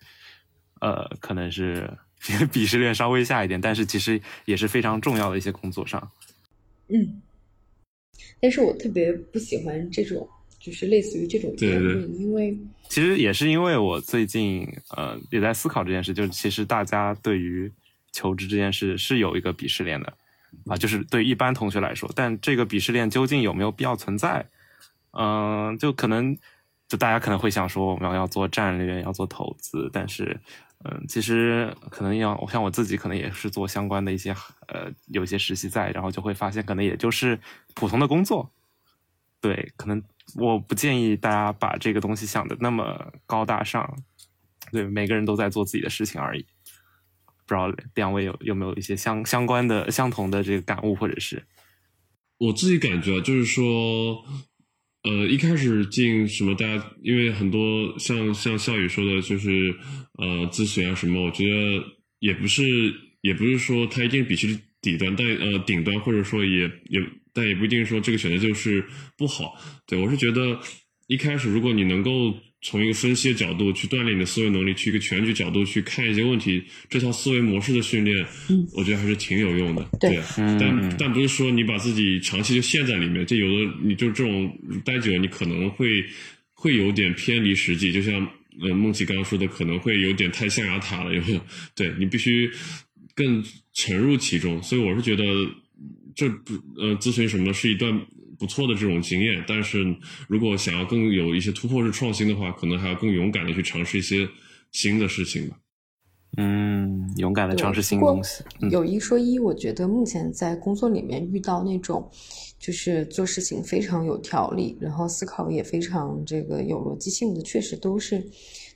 [0.80, 1.90] 呃，可能是
[2.52, 6.10] 鄙视链稍微下一点，但是其实也是非常重要的一些工作上。
[6.88, 7.22] 嗯，
[8.40, 12.56] 但是我特别不喜欢这种，就是类似于这种言论，因为
[12.88, 17.70] 其实也是因为我最近呃也在思考这件事，就是其实大家对于
[18.12, 20.12] 求职这件事是有一个鄙视链的。
[20.66, 24.46] 啊，就是对一般同学来说，但这个鄙视链究竟有没有必要存在？
[25.10, 26.38] 嗯，就可能，
[26.86, 30.38] 就大家可能会想说，我们要做战略，要做投资，但是，
[30.84, 34.32] 嗯，其实可能要，像我自己可能也是做相关的一些，
[34.68, 37.40] 呃，有一些实习在，然后就会发现，可能也就是
[37.74, 38.52] 普通的工作。
[39.40, 40.02] 对，可能
[40.36, 43.98] 我不建议大家把这个东西想的那么高大上。
[44.72, 46.44] 对，每个人都在做自己的事情而已。
[47.46, 51.44] 不知道两位有有没有一些相相关的、相同的这个感悟，或者是
[52.38, 54.24] 我自己感觉就是说，
[55.04, 59.74] 呃，一开始进什么，大家因为很多像像笑宇说的，就是
[60.18, 61.84] 呃咨询啊什么，我觉得
[62.18, 62.62] 也不是
[63.20, 67.00] 也不是说他一定必须底端，但呃顶端，或者说也也
[67.32, 68.84] 但也不一定说这个选择就是
[69.16, 69.54] 不好。
[69.86, 70.58] 对我是觉得
[71.06, 72.34] 一开始如果你能够。
[72.66, 79.86] 从一个分析的角度去锻炼你的思维能力，去一个全局角度去看一些问题，这套思维模式的训练，嗯，我觉得还是挺有用的。
[80.00, 80.18] 对，
[80.58, 85.86] 但但不是说你把自己长期就陷在里面，就有的你就这种待久了，你可能会
[86.54, 87.92] 会有点偏离实际。
[87.92, 88.26] 就像
[88.62, 91.40] 呃梦琪刚刚说的，可能会有点太象牙塔了，有没有？
[91.74, 92.50] 对你必须
[93.14, 94.62] 更沉入其中。
[94.62, 95.24] 所以我是觉得，
[96.16, 98.00] 这不呃咨询什么是一段。
[98.38, 99.84] 不错的这种经验，但是
[100.28, 104.28] 如果想要更有一些突破式创新的话，可能还要更勇敢的去尝试一些
[104.72, 105.56] 新的事情吧。
[106.36, 108.42] 嗯，勇敢的尝试新东西。
[108.70, 112.10] 有一说一，我觉得目前在工作里面遇到那种，
[112.58, 118.24] 就是做事情非常有条理，然后思考也非常这个有逻辑性的，确实都是。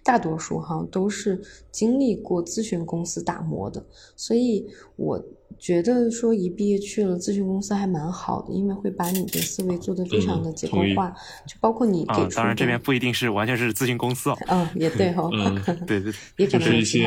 [0.05, 1.38] 大多数哈都是
[1.71, 3.85] 经历过咨询公司打磨的，
[4.16, 4.64] 所以
[4.97, 5.23] 我
[5.59, 11.09] 觉得说一毕业去了咨询公司还蛮好的，因为会把你的思维做得非常的结构化，
[11.47, 12.37] 就包括你给出。
[12.37, 14.39] 当然这边不一定是完全是咨询公司哦。
[14.49, 15.29] 嗯，也对哈。
[15.87, 16.13] 对对。
[16.37, 17.01] 也可能是一些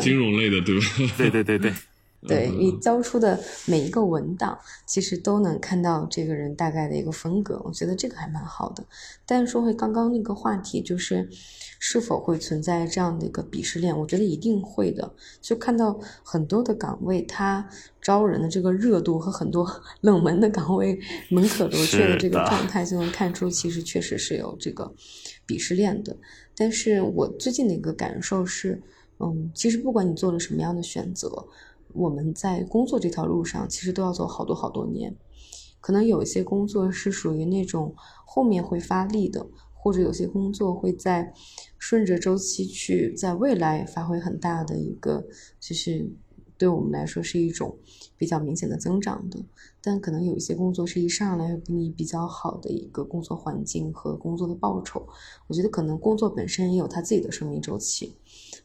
[0.00, 0.86] 金融类的，对吧？
[1.16, 1.72] 对对对对。
[2.26, 8.84] 对你交出的每一个文档，其实都能看到这个人大概的一个风格，我觉得这个还蛮好的。
[9.24, 11.28] 但是说回刚刚那个话题，就是
[11.78, 13.96] 是否会存在这样的一个鄙视链？
[13.96, 15.14] 我觉得一定会的。
[15.40, 17.68] 就看到很多的岗位，它
[18.02, 19.68] 招人的这个热度和很多
[20.02, 20.98] 冷门的岗位
[21.30, 24.92] 门可罗雀的这个状 态，就能看出其实确实是有这个
[25.46, 26.16] 鄙视链的。
[26.56, 28.80] 但是我最近的一个感受是，
[29.20, 31.46] 嗯，其实不管你做了什么样的选择。
[31.92, 35.16] 我们在工作这条路上，其实都要走好多好多年。
[35.80, 37.94] 可能有一些工作是属于那种
[38.26, 41.32] 后面会发力的，或者有些工作会在
[41.78, 45.26] 顺着周期去，在未来发挥很大的一个，
[45.60, 46.10] 就是
[46.58, 47.78] 对我们来说是一种
[48.16, 49.38] 比较明显的增长的。
[49.80, 55.06] 但可能有一些工作是一上来给你比较好的一个工作环境和工作的报酬。
[55.46, 58.16] 我觉得可能工作本身也有它自己的生命周期。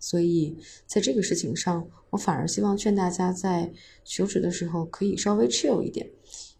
[0.02, 3.72] 所以，在这个事情上，我反而希望劝大家在
[4.04, 6.10] 求职的时候可以稍微 chill 一点，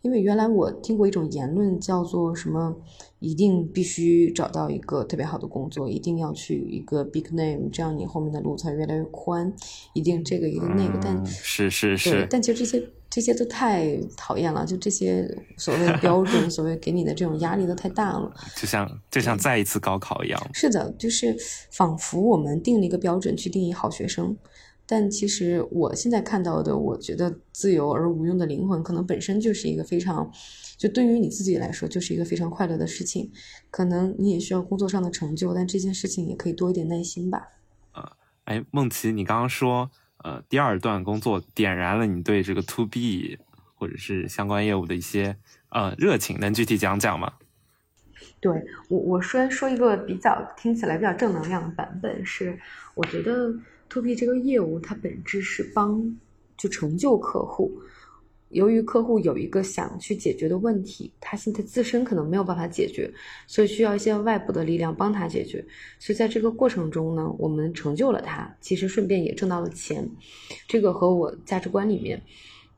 [0.04, 2.78] 因为原来我听过一种言论，叫做什么，
[3.20, 9.52] 一定必须找到一个特别好的工作，一定要去一个 big name，这样你后面的路才越来越宽，
[9.94, 12.88] 一定这个一定那个，但是是是，但其实这些。
[13.12, 18.34] 这些都太讨厌了，就这些所谓的标准， 所谓给你的这种压力都太大了。
[18.56, 20.50] 就像就像再一次高考一样。
[20.54, 21.36] 是的，就是
[21.72, 24.38] 仿佛我们定了一个标准去定义好学生，
[24.86, 30.32] 但其实我现在看到的，我觉得自由而无用的灵魂，可能本身就是一个非常，
[30.78, 33.30] 就对于你自己来说，就是一个非常快乐的事情。
[33.70, 37.50] 可能你也需要工作上的成就，但这件事情也可以多一点耐心吧。
[37.92, 38.14] 啊，
[38.46, 39.92] 哎，梦琪，你刚刚说。
[40.24, 43.38] 呃，第二段工作点燃了你对这个 to B
[43.76, 45.36] 或者是相关业务的一些
[45.70, 47.34] 呃热情，能具体讲讲吗？
[48.40, 48.52] 对
[48.88, 52.60] 我，我说说一个比较听起来比较正能量的版本是，
[52.94, 53.54] 我觉得
[53.90, 56.18] to B 这个业务它本质是帮
[56.58, 57.72] 就成就客户。
[58.52, 63.12] 由于客户有一个想去解决的问题，他现在自身可能没有办法解决，
[63.48, 65.64] 所以需要一些外部的力量帮他解决。
[66.00, 70.10] 所以在这个过程中呢，我们成就了他，其实顺便也挣到了钱。
[70.68, 72.22] 这个和我价值观里面，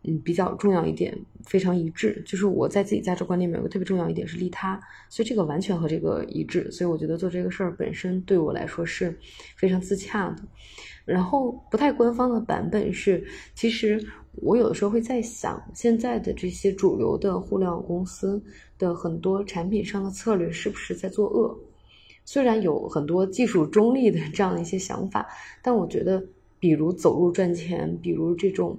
[0.03, 2.21] 嗯，比较重要一点，非常一致。
[2.25, 4.79] 就是我在自己价值观里面有个特别重要一点是利他，
[5.09, 6.69] 所以这个完全和这个一致。
[6.71, 9.17] 所以我觉得做这个事儿本身对我来说是
[9.55, 10.43] 非常自洽的。
[11.05, 13.25] 然后不太官方的版本是，
[13.55, 14.05] 其实。
[14.41, 18.41] 我有的时候会在想，现在的这些主流的互联网公司
[18.77, 21.55] 的很多产品上的策略是不是在作恶？
[22.25, 25.27] 虽然有很多技术中立的这样的一些想法，
[25.61, 26.23] 但我觉得，
[26.59, 28.77] 比如走路赚钱，比如这种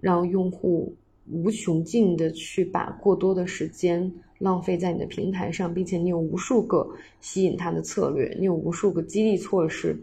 [0.00, 0.94] 让用户
[1.30, 6.88] 无穷尽的去把过多的时间浪费在你的平台上，并且你有无数个
[7.20, 9.98] 吸引他的策略，你有无数个激励措施，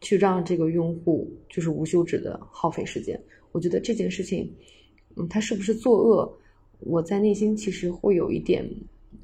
[0.00, 3.20] 去让这个用户就是无休止的耗费时间。
[3.52, 4.50] 我觉得这件事情，
[5.16, 6.32] 嗯，他是不是作恶？
[6.80, 8.64] 我在内心其实会有一点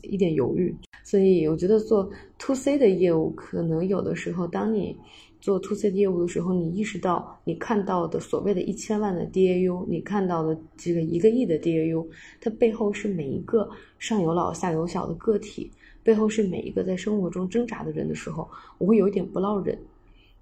[0.03, 0.75] 一点犹豫。
[1.03, 4.97] 所以我觉得做 to C 的业务，可能有的时候，当你
[5.41, 12.05] 做 to C 的业务的时候，你意识到你看到的所谓的一千万的 DAU，你看到的这个一个亿的 DAU，
[12.41, 15.71] 它背后是每一个上有老下有小的个体，
[16.03, 18.49] 背后是每一个在生活中挣扎的人的时候，
[18.79, 19.79] 我会有一点不落忍，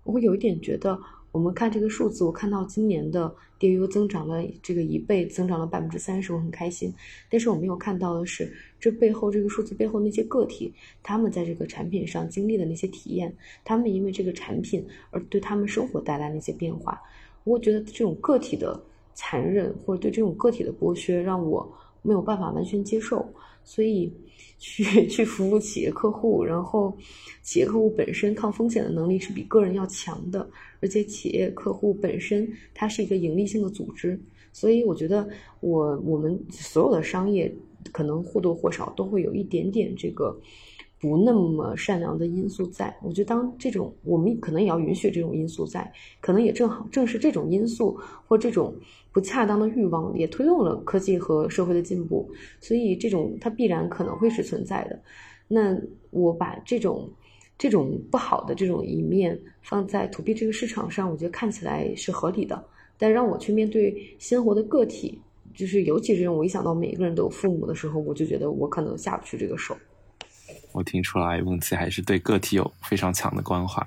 [0.02, 0.98] 我会有一点觉得。
[1.34, 6.94] 我们看这个数字，我看到今年的 DAU 增长了这个一倍，增长了百分之三十，我很开心。
[7.28, 10.72] 但是我没有看到的是，这背后这个数字背后那些个体，
[11.02, 17.02] 他们在这个产品上经历的那些体验，他们因为这个产品而对他们生活带来那些变化，
[17.42, 18.80] 我觉得这种个体的
[19.12, 21.68] 残忍或者对这种个体的剥削，让我
[22.02, 23.28] 没有办法完全接受。
[23.66, 24.12] 所以，
[24.58, 26.94] 去去服务企业客户，然后
[27.40, 30.46] 企业客户本身抗风险的能力是比个人要强的，
[30.84, 34.20] 而且企业客户本身它是一个盈利性的组织，
[34.52, 35.26] 所以我觉得
[35.60, 37.50] 我我们所有的商业
[37.90, 40.38] 可能或多或少都会有一点点这个。
[41.00, 47.94] 不那么善良的因素在，我觉得当这种我们可能也要允许这种因素在，可能也正好正是这种因素
[48.26, 48.74] 或这种
[49.12, 54.98] 不恰当的欲望也推动了科技和社会的进步，所以这种它必然可能会是存在的。
[55.46, 55.78] 那
[56.10, 57.10] 我把这种
[57.64, 62.62] 这种不好的这种一面放在 to B 这个市场上，我觉得看起来是合理的，
[62.98, 65.18] 但让我去面对鲜活的个体，
[65.54, 69.74] 就是尤其是我一想到每一个人都有父母的时候，我就觉得我可能下不去这个手。
[70.72, 73.82] 我听出来，梦琪还是对个体有非常强的关怀。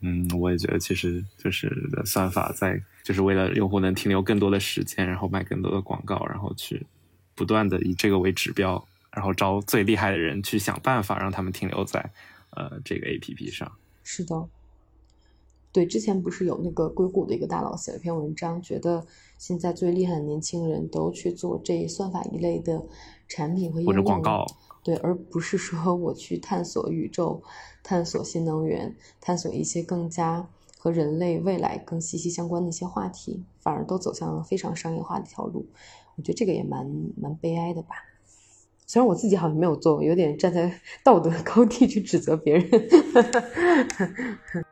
[0.00, 1.72] 嗯，我也觉得，其实就是
[2.04, 6.84] 算法在，就是为了用户能停留更多的时间，然后卖更多的广告，然后去
[7.34, 12.04] 不断的以这个为指标，然后招最厉害的人去想办法让他们停留在
[12.56, 13.70] 呃这个 A P P 上。
[14.02, 14.48] 是的，
[15.72, 19.06] 对，之前不是有那个硅谷的一个大佬写了一篇文章，觉得
[19.38, 22.82] 现在最厉害的年轻人都去做这算法一类的
[23.26, 24.46] 产品和或者广告。
[24.82, 27.42] 对，而不是说 我去探索宇宙、
[27.82, 30.46] 探索新能源、探索一些更加
[30.78, 35.66] 和人类未来更息息相关的一些话题，反而都走向了非常商业化的一条路。
[36.16, 36.86] 我觉得这个也蛮
[37.16, 37.94] 蛮悲哀的吧。
[38.86, 42.68] 虽然我自己好像没有做，有点站在道德高地去指责别人。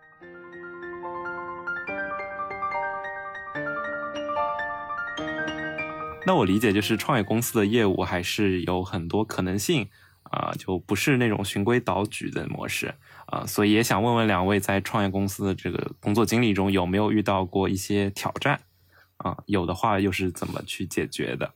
[6.25, 9.89] 那我理解就是创业公司的业务还是有很多可能性。
[10.31, 12.95] 啊，就不是那种循规蹈矩的模式
[13.27, 18.59] 啊，所以也想问问两位，在创业公司的这个工作经历中，有没有遇到过一些挑战
[19.19, 19.37] 啊？
[19.45, 21.53] 有的话，又是怎么去解决的？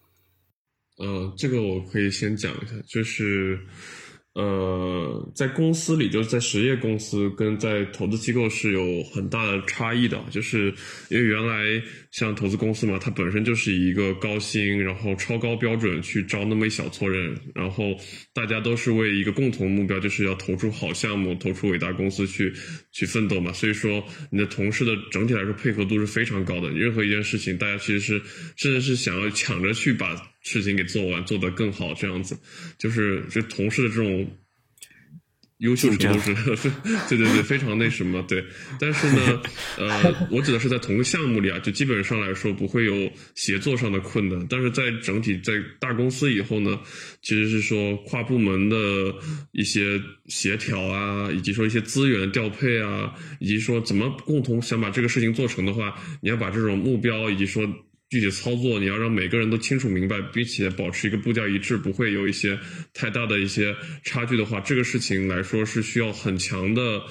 [0.96, 3.58] 呃，这个我可以先讲一下，就是。
[4.38, 10.66] 呃，在公司里，就是在实业公司跟在投资机构是有很大的差异的，就是
[11.08, 17.96] 因为原来像投资公司嘛，它本身就是一个高薪，然后超高标准去招那么一小撮人，然后
[18.34, 22.52] 大家都是为一个共同目标，就是要投出好项目，投出伟大公司去
[22.92, 23.50] 去奋斗嘛。
[23.54, 28.20] 所以说，你的同事的整体来说配合度是非常高的，任何一件事情，大家其实是
[28.56, 30.14] 甚至是想要抢着去把。
[30.46, 32.38] 事情给做完，做得更好，这样子，
[32.78, 34.30] 就是这同事的这种
[35.58, 36.70] 优秀程度是，
[37.08, 38.44] 对 对对， 非常那什么，对。
[38.78, 39.42] 但是呢，
[39.76, 44.46] 呃， 我指的是在同个项目里啊，就基本上来说不会有协作上的困难。
[44.48, 46.78] 但是在整体在大公司以后呢，
[47.22, 48.76] 其实是说跨部门的
[49.50, 57.66] 一些协调啊，以及说一些资源调配啊，以及说怎么共同想把这个事情做成的话，你要把这种目标以及说。
[58.08, 62.56] 具体操作，你要让每个人都清楚明白，并且保持一个步调一致，不会有一些
[62.94, 67.02] 太大的一些差距的话，这个事情来说是需要很强的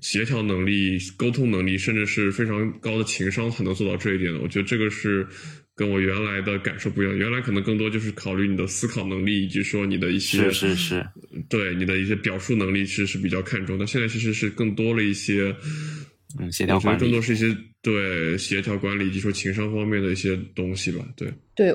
[0.00, 4.38] 协调能力、沟通能力，甚至是非常高的情商才能做到这一点的。
[4.38, 5.26] 我觉得这个是
[5.74, 7.18] 跟我原来的感受不一样。
[7.18, 11.06] 原来可能更多就是考虑你的思考能力，以及说你的一些是是是，
[11.48, 13.76] 对你的一些表述能力，其实是比较看重。
[13.76, 15.56] 但现在其实是更多了一些。
[16.38, 17.46] 嗯，协调管理更多是一些
[17.80, 21.06] 对协调管理，以及说情商方面的一些东西吧。
[21.16, 21.74] 对，对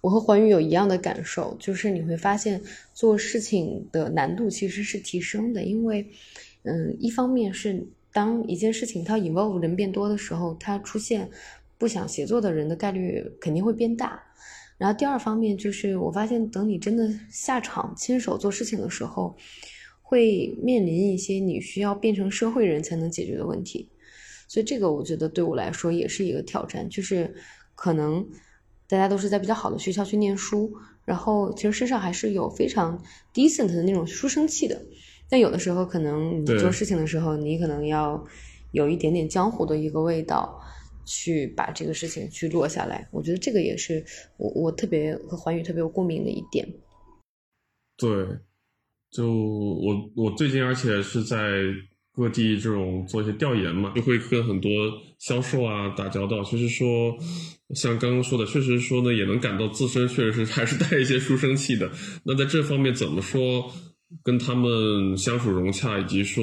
[0.00, 2.60] 我和环宇有一样的感受，就是你会发现
[2.92, 6.04] 做事情的难度其实是提升的，因为，
[6.62, 11.28] 嗯，一方面是当一件事情它 involve 人变多的时候，它出现
[11.78, 14.20] 不想协作的人的概率肯定会变大。
[14.76, 19.36] 然后第二方面就是，我发现等你真的下场亲手做事情的时候，
[20.08, 23.90] 会面临一些你需要变成社会人才能解决的问题。
[24.48, 27.34] 所以这个我觉得对我来说也是一个挑战，就是
[27.74, 28.26] 可能
[28.88, 30.72] 大家都是在比较好的学校去念书，
[31.04, 33.02] 然后其实身上还是有非常
[33.34, 34.80] decent 的那种书生气的。
[35.28, 38.24] 但有的时候可能你做事情的时候，你可能要
[38.72, 40.58] 有一点点江湖的一个味道。
[41.10, 44.04] 去把这个事情去落下来，我觉得这个也是
[44.36, 46.68] 我我特别和环宇特别有共鸣的一点。
[47.96, 48.10] 对，
[49.10, 51.62] 就我我最近而且是在
[52.12, 54.70] 各地这种做一些调研嘛，就会跟很多
[55.18, 56.42] 销售啊打交道。
[56.44, 57.16] 其实说
[57.74, 61.90] 像刚刚说的，确实说呢，也能感到自身确实是还是带一些书生气的。
[62.24, 63.70] 那在这方面怎么说？
[64.24, 66.42] 跟他们相处融洽，以及说，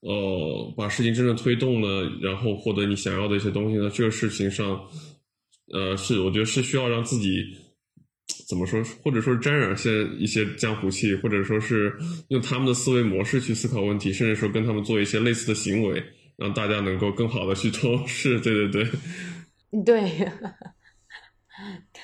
[0.00, 3.88] 呃，把事情真正推动了，然后获得你想要的一些东西呢？
[3.88, 4.80] 这个事情上，
[5.72, 7.28] 呃，是我觉得是需要让自己
[8.48, 11.92] 怎么说，或者说沾染些一些江湖气，或者说是
[12.28, 16.02] 用他们的思维模式去思考问题，甚至说跟他们做一些类似的行为，
[16.36, 18.38] 让大家能够更好的去做事。
[18.40, 20.28] 对对对，对。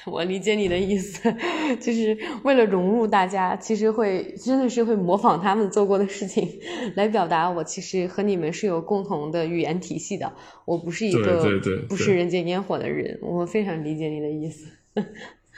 [0.07, 1.35] 我理解你的意思，
[1.81, 6.49] 就是为了融入大家，其实会真的是会模仿他们做过的事情，
[6.95, 10.33] 来表达我其实和你们是有共同的语言体系的。
[10.65, 11.51] 我不是一个
[11.89, 14.69] 不食人间烟火的人，我非常理解你的意思。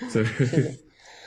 [0.12, 0.74] 对，是的。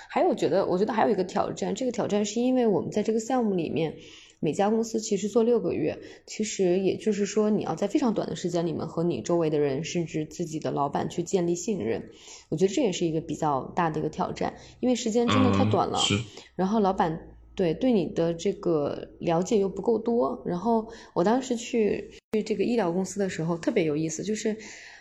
[0.09, 3.95] 还有，觉得我觉得还有一个挑战，这个挑战是因为我们在这个项目里面。
[4.39, 12.09] 每家公司其实做六个月，其实也就是说，你要在非常短的时间里面和你周围的人，甚至自己的老板去建立信任。
[12.49, 15.97] 我觉得这也是一个比较大的一个挑战，因为时间真的太短了。
[16.57, 20.43] 然后老板对对你的这个了解又不够多。
[20.45, 24.57] 然后我当时去去这个医疗公司的时候特别有意思，就是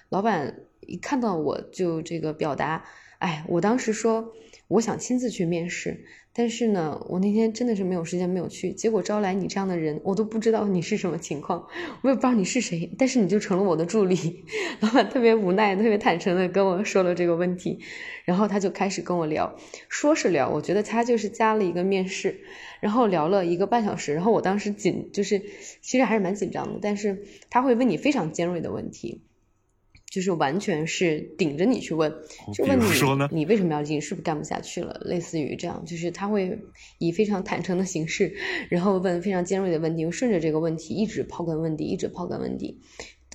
[0.09, 0.57] 老板
[0.87, 2.85] 一看到我就这个表达，
[3.23, 4.33] 哎，我当时说
[4.67, 6.05] 我想亲自去面试。
[6.35, 8.73] 但是呢，我那天真的是没有时间，没有去。
[8.73, 11.69] 结果招来你这样的人，我都不知道你是什么情况，
[12.03, 12.91] 我也不知道你是谁。
[12.99, 14.43] 但是你就成了我的助理，
[14.81, 17.79] 老板特别无奈、特别坦诚的跟我说了这个问题，
[18.25, 19.55] 然后他就开始跟我聊，
[19.91, 22.41] 说是聊，我觉得他就是加了一个面试，
[22.81, 24.15] 然后聊了一个半小时。
[24.15, 25.39] 然后我当时紧，就是
[25.83, 29.21] 其实还是蛮紧张的，但是他会问你非常尖锐的问题。
[30.13, 32.13] 就是完全是顶着你去问，
[32.53, 35.01] 就问你你为什么要进，是不是干不下去了？
[35.07, 36.59] 类似于这样，就是他会
[36.99, 38.35] 以非常坦诚的形式，
[38.69, 42.79] 然后问非常尖锐的问题，顺着这个问题一直刨根问底，一直刨根问底。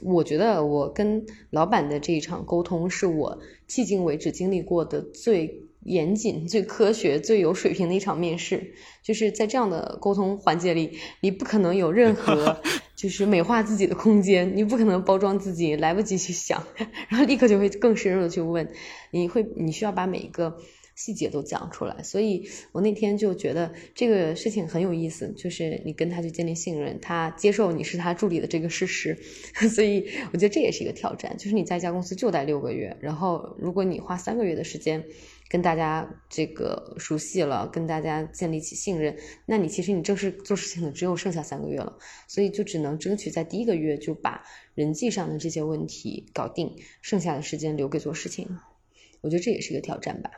[0.04, 5.67] 我觉得我跟老板的这一场沟通，是我迄今为止经历过的最。
[5.88, 12.62] 严谨、最科学、最有水平的一场面试，就是在这样的沟通环节里，你不可能有任何
[12.94, 16.62] 就是美化自己的空间，你不可能包装自己，来不及去想，
[17.08, 18.70] 然后立刻就会更深入的去问，
[19.12, 20.58] 你会你需要把每一个
[20.94, 22.04] 细节都讲出来。
[22.04, 29.18] 所以我那天就觉得这个事情很有意思，就是你跟他去建立信任，他接受你是他助理的这个事实，
[29.74, 35.06] 所以我觉得这也是一个挑战，就是你在一家公司就待六个月，然后如果你花三个月的时间。
[35.50, 44.44] 跟大家这个熟悉了，跟大家建立起信任，那你其实你正式做事情的只有剩下三个月了，所以就只能争取在第一个月就把
[44.76, 48.60] 人际上的这些问题搞定，剩下的时间留给做事情。
[49.22, 50.30] 我觉得这也是一个挑战吧。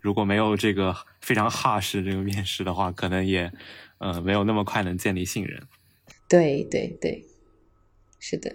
[0.00, 3.50] 如果没有这个非常 harsh 这个面试的话，可能也
[3.98, 5.66] 呃没有那么快能建立信任。
[6.28, 7.24] 对对对，
[8.20, 8.54] 是的。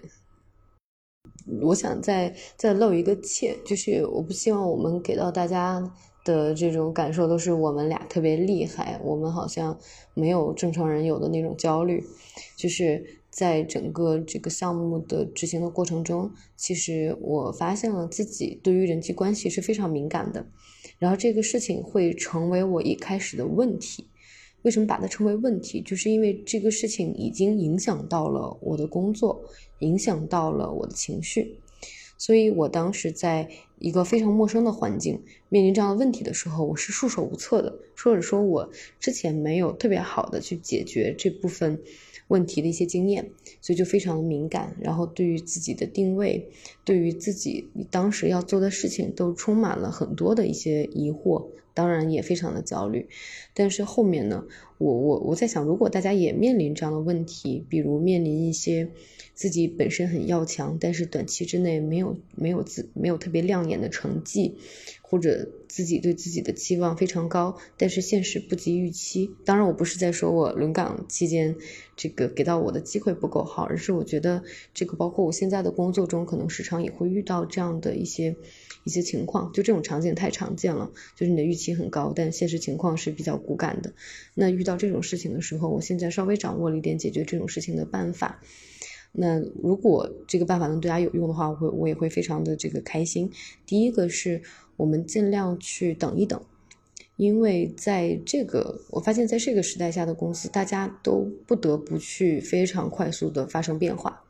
[1.62, 5.82] 我想再再露一个怯，就是我不希望我们给到大家
[6.24, 9.78] 的这种感受都是我们俩特别厉害，我们好像
[10.14, 12.02] 没有正常人有的那种焦虑。
[12.56, 20.46] 就是在整个这个项目的执行的过程中，其实我发现了自己对于人际关系是非常敏感的，
[20.98, 24.08] 然后这个事情会成为我一开始的问题。
[24.62, 25.82] 为什么把它称为问题？
[25.82, 29.42] 就是因为这个事情已经影响到了我的工作。
[29.82, 31.58] 影响到了我的情绪，
[32.16, 38.70] 所以我当时在一个非常陌生的环境面临这样的问题的时候，我是束手无策的，或者说我
[39.00, 41.80] 之前没有特别好的去解决这部分
[42.28, 43.30] 问题的一些经验，
[43.60, 46.48] 所以就非常的敏感，然后对于自己的定位，
[46.84, 51.48] 对于自己当时要做的事情，都充满了很多的一些疑惑。
[51.74, 53.08] 当然也非常的焦虑，
[53.54, 54.44] 但是后面呢，
[54.76, 58.90] 我我我在想，如果大家也面临这样的问题，比如面临一些
[59.34, 64.56] 自己本身很要强，但是短期之内没有没有自没有特别亮眼的成绩，
[65.00, 69.30] 或者自己对自己的期望非常高，但是现实不及预期。
[69.44, 71.56] 当然，我不是在说我轮岗期间
[71.96, 74.42] 这个给到我的机会不够好，而是我觉得
[74.74, 78.36] 这个包括我现在的工作中，可能时常也会遇到这样的一些
[78.84, 79.50] 一些情况。
[79.52, 83.94] 就这种场景太常见了，就是你的预期很高，但现实情况是比较骨感的。
[84.34, 88.42] 那遇到这种事情的时候，我现在稍微掌握了一点解决这种事情的办法。
[89.14, 93.30] 那如果这个办法能对大家有用的话，我会我也会非常的这个开心。
[93.66, 94.40] 第一个是
[94.76, 96.42] 我们尽量去等一等，
[97.16, 104.24] 因为在这个我发现在这个时代下的公司，大家都不得不去非常快速的发生变化。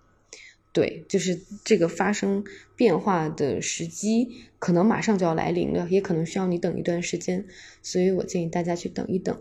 [0.72, 2.43] 对，就是这个发生
[2.74, 4.28] 变化的时机
[4.59, 7.47] 可能马上就要来临了，也可能需要你等一段时间，
[7.83, 9.39] 所以我建议大家去等一等。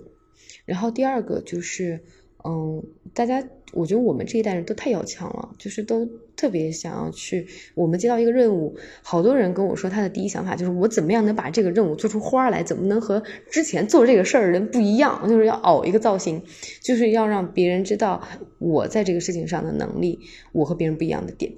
[0.66, 2.04] 然后第二个就是。
[2.44, 2.84] 嗯，
[3.14, 7.48] 大家，我觉得我们这一代人都太要强了，就是都特别想要去。
[7.76, 13.22] 我们接到一个任务，好多人跟我说，他的第一想法就是我怎么样能把这个任务做出花来，怎么能和
[13.52, 16.42] 之前做这个事儿人不一样，就是要凹一个造型，
[16.82, 18.28] 就是要让别人知道
[18.58, 20.20] 我在这个事情上的能力，
[20.52, 21.54] 我和别人不一样的点。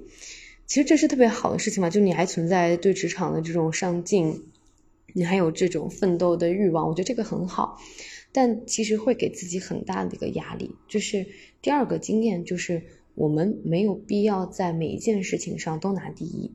[0.66, 4.42] 其实这是特别好的事情嘛，就你还存在对职场的这种上进，
[5.14, 7.78] 你还有这种奋斗的欲望，我觉得这个很好。
[8.36, 11.24] 但其实会给自己很大的一个压力，就是
[11.62, 12.82] 第二个经验，就是
[13.14, 16.50] 我们没有必要在每一件事情上都拿第一，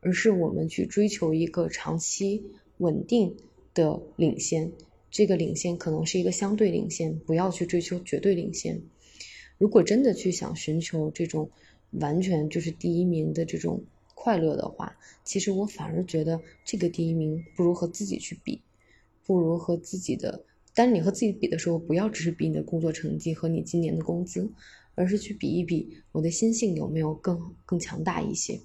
[0.00, 2.42] 而是我们去追求一个长期
[2.78, 3.36] 稳定
[3.74, 4.72] 的领先。
[5.08, 8.82] 这个领先可能是一个相对领先，不要去追求绝对领先。
[9.56, 11.48] 如果真的去想寻求这种
[11.92, 13.84] 完全就是第一名的这种
[14.16, 18.60] 快乐的话，其实我反而觉得这个第一名不如和自己去比，
[19.24, 20.42] 不如和自己的。
[20.74, 24.50] 但是你和自己比的时候，不要只是比你的工作成绩和你今年的工资，
[24.96, 28.60] 而是去比一比我的心性有没有更更强大一些，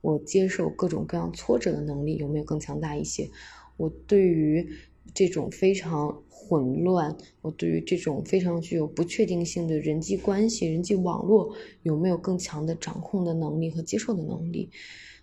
[0.00, 3.28] 我接受各种各样挫折的能力有没有更强大一些，
[3.76, 4.68] 我对于
[5.12, 14.70] 这种非常混乱，我对于这种非常具有不确定性的人际关系、人际网络有没有更强的掌控的能力和接受的能力，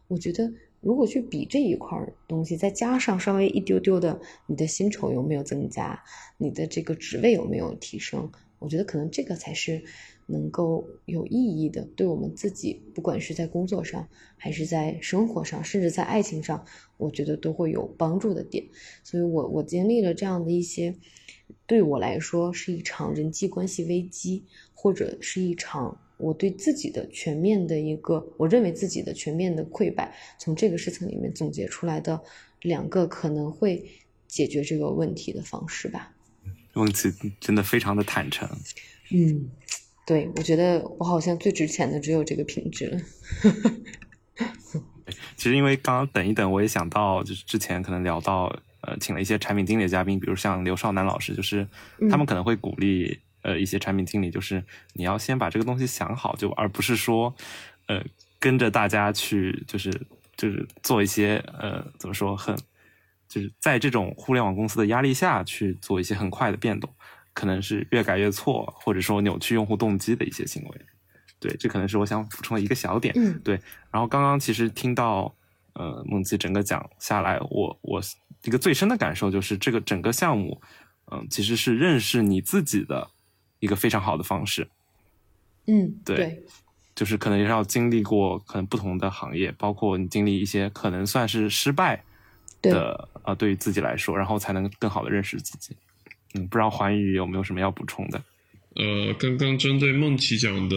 [0.10, 0.52] 我觉得。
[0.86, 6.04] 如果去比这一块东西，再加上稍微一丢丢的，你的薪酬有没有增加，
[6.38, 9.84] 你的这个职位有没有提升，我觉得可能这个才是
[10.28, 14.08] 能够有意义的，对我们自己，不管是在工作上，
[14.38, 16.64] 还是在生活上，甚至在爱情上，
[16.98, 18.64] 我觉得都会有帮助的点。
[19.04, 20.94] 所以我我经历了这样的一些，
[21.66, 24.44] 对我来说是一场人际关系危机，
[24.76, 26.00] 或者是一场。
[26.18, 32.22] 我对自己的全面的一个，我认为自己的全面的溃败，从这个事情里面总结出来的
[32.62, 33.86] 两个可能会
[34.28, 36.14] 解决这个问题的方式吧。
[36.74, 38.50] 问题真的非常的坦诚。
[39.12, 39.50] 嗯，
[40.08, 43.02] 对，我觉得我好像最值钱的只有这个品质了。
[45.36, 48.46] 其实因为刚刚等一等，我也想到，就是之前可能聊到，
[48.82, 51.68] 呃，请了一些产品经理的嘉宾，比如像刘少南老师，就是
[52.10, 53.20] 他们可能会鼓励。
[53.46, 57.32] 呃，一些产品经理就是你要先把这个东西想好，就而不是说，
[57.86, 58.04] 呃，
[58.40, 59.92] 跟着大家去，就是
[60.36, 62.56] 就是做一些呃，怎么说很，
[63.30, 66.92] 就是在这种互联网公司的压力下去做一些很快的变动，
[67.34, 70.82] 可能是越改越错，或者说扭曲用户动机的一些行为。
[71.40, 73.14] 对，这可能是我想补充的一个小点。
[73.16, 73.62] 嗯，对。
[73.92, 75.32] 然后刚刚其实听到
[75.74, 78.02] 呃梦琪整个讲下来，我我
[78.42, 80.60] 一个最深的感受就是这个整个项目，
[81.12, 83.12] 嗯，其实是认识你自己的。
[83.66, 84.68] 一个非常好的方式，
[85.66, 86.40] 嗯，对，
[86.94, 92.04] 就是可能要经历过可能不同的行业，包括你经历一些可能算是失败
[92.62, 95.76] 的啊，对于自己来说，然后才能更好的认识自己。
[96.36, 98.22] 嗯，不知道环宇有没有什么要补充的？
[98.76, 100.76] 呃，刚刚针对梦琪讲的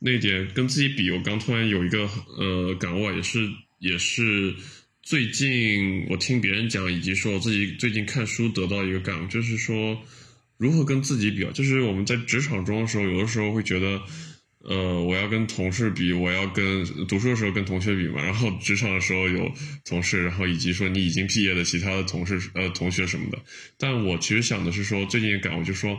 [0.00, 3.48] 那点跟自己比，我刚突然有一个呃感悟，也是
[3.78, 4.52] 也是
[5.04, 9.96] 最近我听别人讲，以及说我自己最近看书得到一个感悟，就是说。
[10.58, 11.52] 如何跟自己比啊？
[11.54, 14.02] 就是我们在职场中的时候，有的时候会觉得，
[14.58, 18.20] 呃，我要跟同事比，我要跟读书的时候跟同学比嘛。
[18.20, 19.52] 然后职场的时候有
[19.84, 23.38] 同事，然后以及说你已经毕业的其他的同事、呃同学什么的。
[23.78, 25.96] 但我其实想的是说，最近也感悟，就是说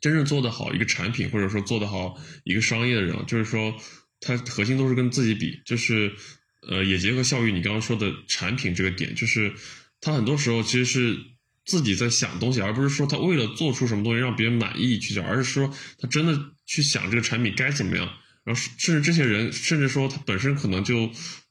[0.00, 3.72] 真正做得好一个产品，或者说做得好一个商业的人，就是说
[4.20, 6.12] 他核心都是跟自己比，就是
[6.68, 9.54] 呃，也结合效育你刚刚说的产品这个点，就是
[10.00, 11.16] 他很多时候其实是。
[11.66, 18.08] 自己在想东西，而不是说他为了做出什么东西让别人满意去讲，而是说他真的去想这个产品该怎么样。
[18.44, 21.10] 然后甚至这些人，甚至说他本身可能就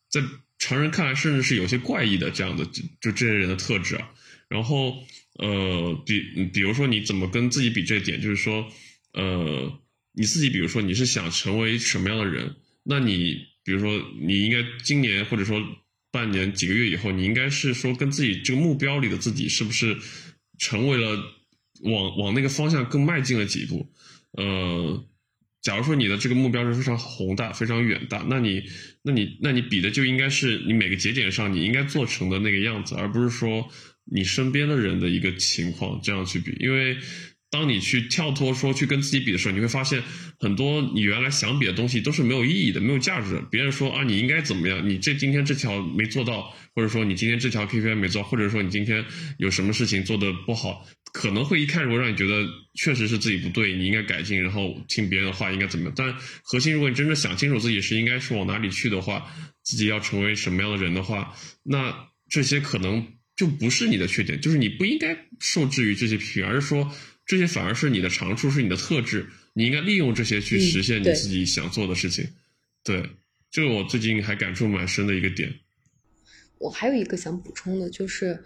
[0.09, 0.23] 在
[0.57, 4.09] 常人看来，甚至是有些怪异的这样的，就就这些人的特质啊。
[4.47, 4.93] 然后
[5.37, 8.65] 呃，比比如说你怎么跟自己比这点，就是说
[9.13, 9.79] 呃，
[10.13, 13.35] 你自己比如说你是想成为什么样的人，那你
[13.65, 15.61] 比如说你应该今年或者说。
[16.15, 19.97] 半年、几个月以后，你应该是说跟自己这个目标里的自己是不是
[20.57, 21.09] 成为了
[21.83, 23.91] 往往那个方向更迈进了几步？
[24.37, 25.05] 呃，
[25.61, 28.63] 假如说你的这个目标是非常宏大、非常远大，那你
[29.03, 33.67] 那你那你比的就应该是你每个节点上你应该做成的那个样子，而不是说
[34.05, 36.97] 你身边的人的一个情况这样去比，因为。
[37.55, 40.03] 当你去跳脱说去跟自己比的时候，你会发现
[40.37, 43.41] 很多你原来想比的东西都是没有意义的、没有价值的。
[43.43, 44.85] 别人说啊，你应该怎么样？
[44.89, 49.05] 你这今天这条没做到，或者说你今天这条 KPI 没做，或者说你今天
[49.37, 55.93] 有什么事情做的不好，可能会一开始会让你觉得确实是自己不对，你应该改进，然后听别人的话应该怎么样？
[55.95, 59.25] 但核心，如果你真正想清楚自己是应该是往哪里去的话，
[59.63, 61.33] 自己要成为什么样的人的话，
[61.63, 66.91] 那这些可能就不是你的缺点，就是你不应该受制于这些批评，而是说。
[67.25, 72.27] 这些反而是你的长处，是你的特质，你应该利用这些去实现你自己想做的事情。
[72.83, 73.03] 对，
[73.49, 75.51] 这个我最近还感触蛮深的一个点。
[76.59, 78.43] 我还有一个想补充的，就是，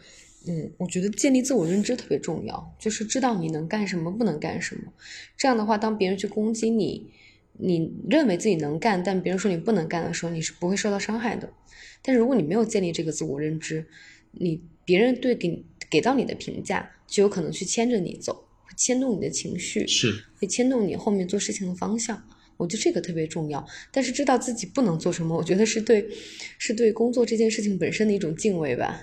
[0.48, 4.94] 嗯，我觉得建立自我认知特别重要，就是知道你能干什么，不能干什么。
[5.38, 7.12] 这样的话，当别人去攻击你，
[7.60, 11.54] 你认为自己能干，但别人说你不能干的时候，你是不会受到伤害的。
[12.02, 13.86] 但是如果你没有建立这个自我认知，
[14.32, 18.49] 你别人对给给到你的评价，就有可能去牵着你走。
[18.80, 22.24] 牵动你的情绪，是会牵动你后面做事情的方向。
[22.56, 23.68] 我觉得这个特别重要。
[23.92, 26.10] 但是知道自己不能做什么，我觉得是对，
[26.58, 29.02] 是对工作这件事情本身的一种敬畏吧。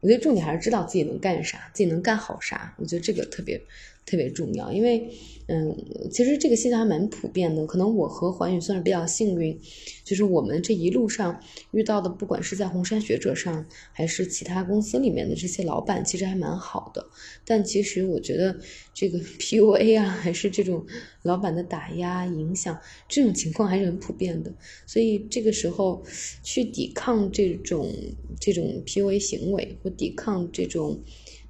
[0.00, 2.74] 我觉得重点还是知道自己能干啥，自己能干好啥。
[2.76, 3.60] 我觉得这个特别
[4.06, 5.10] 特别重要，因为。
[5.46, 5.76] 嗯，
[6.10, 7.66] 其实这个现象还蛮普遍的。
[7.66, 9.60] 可能我和环宇算是比较幸运，
[10.02, 11.38] 就是我们这一路上
[11.72, 17.06] 遇到的，不管是在红杉学者上，还是其他公司里面的这些老板，其实还蛮好的。
[17.44, 18.58] 但其实我觉得
[18.94, 20.86] 这个 PUA 啊，还是这种
[21.24, 24.50] 老板的打压影响，这种情况还是很普遍的。
[24.86, 26.02] 所以这个时候
[26.42, 27.92] 去抵抗这种
[28.40, 31.02] 这种 PUA 行为，或抵抗这种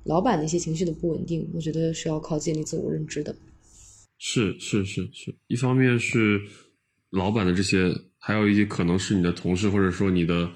[0.04, 3.34] 老板的一些情绪的不稳定，我觉得是要靠建立自我认知的。
[4.18, 6.40] 是是是是，一方面是
[7.10, 10.50] 老板的这些，还有一些可能是你的同事或者说你的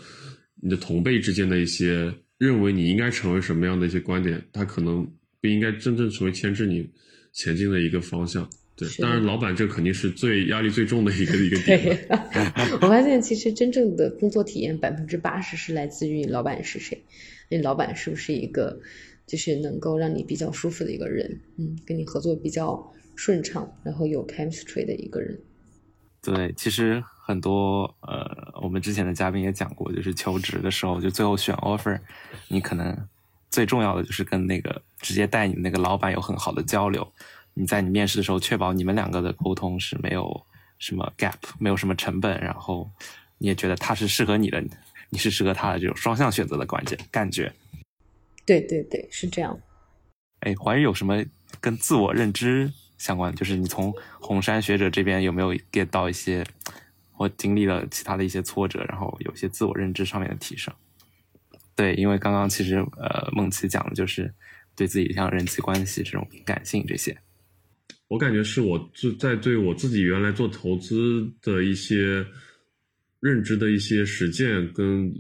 [0.63, 5.05] 你的同辈之间的一些认为你应该成为什么样的一些观点，他可能
[5.41, 6.89] 不应该真正成为牵制你
[7.33, 8.49] 前进的一个方向。
[8.77, 12.09] 对，当然老板这肯定是最压力最重的一个一个 点。
[12.81, 17.03] 我发现其实真正的工作体验百分之八十是来自于老板是谁，
[17.51, 18.81] 那老板是不是一个
[19.29, 22.93] 就是能够让你比较舒服的一个人，嗯，跟你合作比较。
[23.21, 25.37] 顺畅，然后有 chemistry 的一个人。
[26.23, 28.25] 对，其实很多呃，
[28.63, 31.99] 我们之前的嘉宾也讲过，就是求职的时候，就最后选 offer，
[32.47, 32.97] 你可能
[33.51, 37.05] 最重要的就是跟那个直接带你那个老板有很好的交流。
[37.55, 40.41] 你在你面试的时候，确保你们两个的沟通是没有
[40.79, 42.89] 什么 gap，没有什么成本，然后
[43.39, 44.63] 你也觉得他是适合你的，
[45.11, 47.53] 你是适合他的这种双向选择的关键感觉。
[48.49, 49.61] 对对对，是这样。
[50.41, 51.23] 哎，怀疑有什么
[51.61, 52.73] 跟自我认知？
[52.97, 56.43] 相关就是你从红杉学者这边有没有 get 到一些，
[57.13, 60.73] 或经历了其他的一些挫折，然后有些自我认知上面的提升？
[61.77, 64.33] 对，因为刚刚其实呃梦琪讲的就是
[64.75, 67.17] 对自己像人际关系这种敏感性这些，
[68.09, 72.25] 我感觉是我自在对我自己原来做投资的一些
[73.21, 75.13] 认知的一些实践跟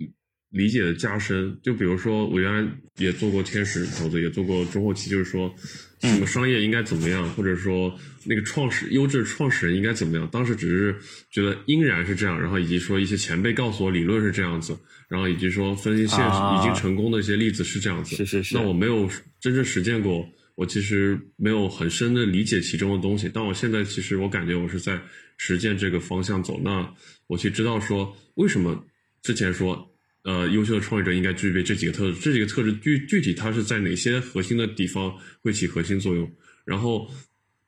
[0.51, 1.59] 理解的加深。
[1.62, 5.55] 就比如说我原来也做过天使投资，也做过中后期，就是说。
[6.01, 7.92] 什么商业应该怎么样，或者说
[8.22, 10.28] 那个创始优质创始人应该怎么样？
[10.30, 10.96] 当时只是
[11.28, 14.78] 觉得应然是这样，然后以及说一些前辈告诉我理论是这样子，
[15.09, 18.14] 然后以及说分析现实已经成功的一些例子是这样子。
[18.14, 18.55] 是是是。
[18.55, 20.24] 那我没有真正实践过，
[20.55, 23.28] 我其实没有很深的理解其中的东西。
[23.34, 25.03] 但我现在其实我感觉我是在
[25.36, 26.61] 实践这个方向走。
[26.62, 26.88] 那
[27.26, 28.86] 我去知道说为什么
[29.20, 29.88] 之前说。
[30.29, 35.11] 呃，优秀的创业者应该具备这几个特质，这几个特质具具体它是在哪些核心的地方
[35.41, 36.31] 会起核心作用？
[36.66, 37.09] 然后，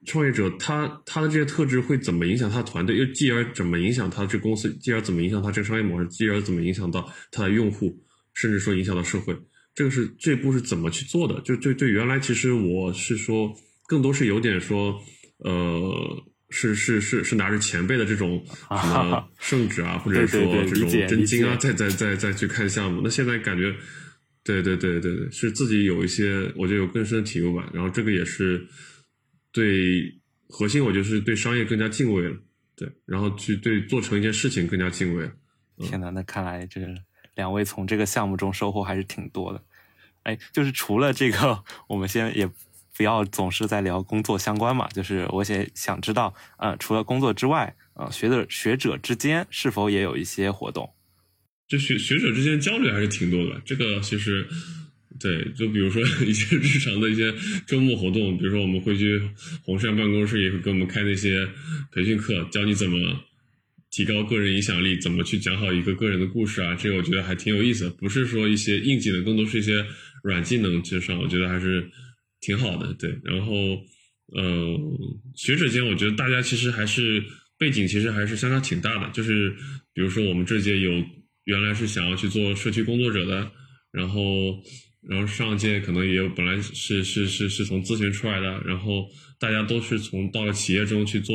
[0.04, 2.98] 创业者他他的这些特质会怎么影响他的团队？
[2.98, 4.76] 又继而怎么影响他这公司？
[4.78, 6.06] 继而怎么影响他这个商业模式？
[6.08, 7.98] 继而怎么影响到他的用户？
[8.34, 9.34] 甚至说影响到社会？
[9.74, 11.40] 这个是这步是怎么去做的？
[11.40, 13.56] 就对对，原来其实我是说，
[13.86, 15.00] 更多是有点说，
[15.38, 16.22] 呃。
[16.50, 23.00] 是是是是拿着前辈的这种什么圣旨啊，或者说这种真经啊，再再再再去看项目。
[23.04, 23.72] 那现在感觉，
[24.42, 27.70] 对对对对对，是自己有一些，我觉得有更深的体悟吧。
[27.72, 28.66] 然后这个也是
[29.52, 30.12] 对
[30.48, 32.36] 核心，我觉得是对商业更加敬畏了。
[32.74, 35.30] 对，然后去对做成一件事情更加敬畏。
[35.78, 36.80] 天呐，那看来这
[37.36, 39.62] 两位从这个项目中收获还是挺多的。
[40.24, 42.50] 哎，就是除了这个， 我们先也。
[43.00, 50.86] 不要总是在聊工作相关嘛，就是我也想知道，呃，除了工作之外，呃，学者学者之间是否也有一些活动？
[51.66, 53.58] 就学学者之间交流还是挺多的。
[53.64, 54.46] 这个其实，
[55.18, 57.32] 对，就比如说一些日常的一些
[57.66, 59.18] 周末活动，比如说我们会去
[59.64, 61.48] 红杉办公室，也会给我们开那些
[61.92, 62.98] 培训课，教你怎么
[63.90, 66.74] 提高个人影响力，怎么去讲好一个个人的故事啊。
[66.74, 69.86] 这个我觉得还挺有意思，不是说一些硬技能，更多是一些
[70.22, 71.90] 软技能之上，我觉得还是
[72.40, 72.92] 挺好的。
[72.94, 73.54] 对，然后，
[74.34, 74.78] 呃，
[75.34, 77.22] 学者间，我觉得大家其实还是
[77.58, 79.50] 背景其实还是相差挺大的，就是
[79.92, 80.90] 比如说我们这届有。
[81.44, 83.50] 原来是想要去做社区工作者的，
[83.90, 84.62] 然后，
[85.08, 89.08] 然后上届可能也有本来是是是是从咨询出来的，然后
[89.40, 91.34] 大家都是从到了企业中去做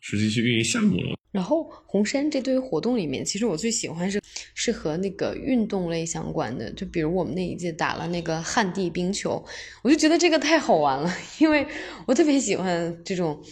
[0.00, 1.16] 实际去运营项目了。
[1.30, 4.20] 然后红山这堆活动里面，其实我最喜欢是
[4.54, 9.44] 是和那个运动类相关的，就比如我们那一届打了那个旱地冰球，
[9.82, 11.66] 我就觉得这个太好玩了，因为
[12.06, 13.42] 我特别喜欢这种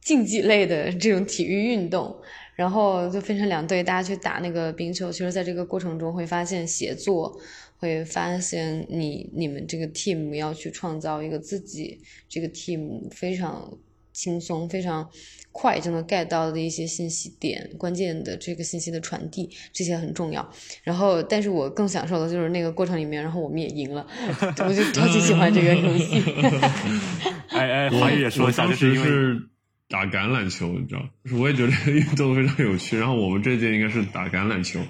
[0.00, 2.14] 竞技类的这种体育运动。
[2.56, 5.12] 然后就分成两队，大家去打那个冰球。
[5.12, 7.38] 其实，在这个过程中会发现协作，
[7.78, 13.78] 会发现你你们这个 team 要去创造一个自己这个 team 非常
[14.12, 15.06] 轻松、非常
[15.52, 20.50] 快就能 get 到的一些信息点，关键的这个信息的传递，这些很重要。
[20.82, 24.06] 然后，但是我更享受的就是那个过程里面，然后我们也赢了，
[24.64, 26.22] 我就超级喜欢这个游戏。
[27.50, 29.40] 哎哎，华宇也说一下，就是因为。
[29.88, 32.98] 打橄榄球，你知道，就是我也觉得 运动非常有趣。
[32.98, 34.80] 然后我们这届应该是打橄榄球，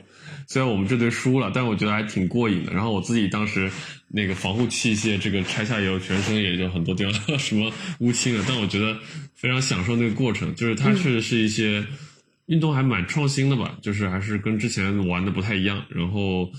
[0.47, 2.72] 虽然我们这队输了，但我觉得还挺过瘾的。
[2.72, 3.70] 然后我自己当时
[4.09, 8.44] 那个防护器械这个拆下以后，全身也就很多地方 什么乌青了。
[8.49, 8.99] 但我觉得
[9.34, 11.84] 非常享受那个过程，就是它确实是一些
[12.47, 15.84] 运动还蛮创新的吧，就是还是跟之前玩的不太一样。
[15.90, 16.51] 然后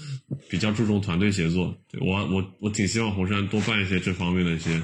[0.48, 4.80] 比较注重团队协作，我我我挺希望红山多办一些这方面的一些。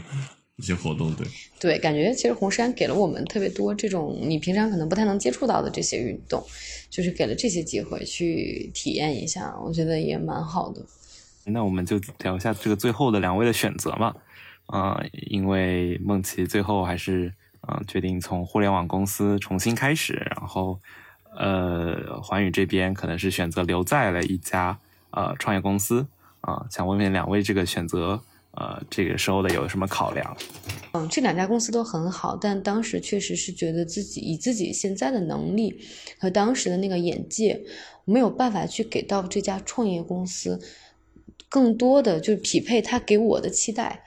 [0.58, 1.28] 一些活动，对
[1.60, 6.46] 对，感觉其实红山给了我们特别多这种你平常可能不太能接触到的这些运动，
[6.92, 10.86] 就是给了这些机会去体验一下，我觉得也蛮好的。
[11.46, 14.16] 那我们就聊一下这个最后的两位的选择嘛，
[14.68, 17.34] 啊，因为梦琪最后还是
[17.68, 20.80] 嗯决定从互联网公司重新开始，然后
[21.36, 24.78] 呃环宇这边可能是选择留在了一家
[25.10, 26.06] 呃创业公司
[26.42, 28.22] 啊，想问问两位这个选择。
[28.56, 30.38] 呃，这个时候的有什么考量？
[30.94, 35.84] 嗯，这两家公司都很好，但当时确实是觉得自己以自己现在的能力
[36.20, 37.64] 和当时的那个眼界，
[38.06, 40.62] 没有办法去给到这家创业公司
[41.50, 44.04] 更多的，就是匹配他给我的期待。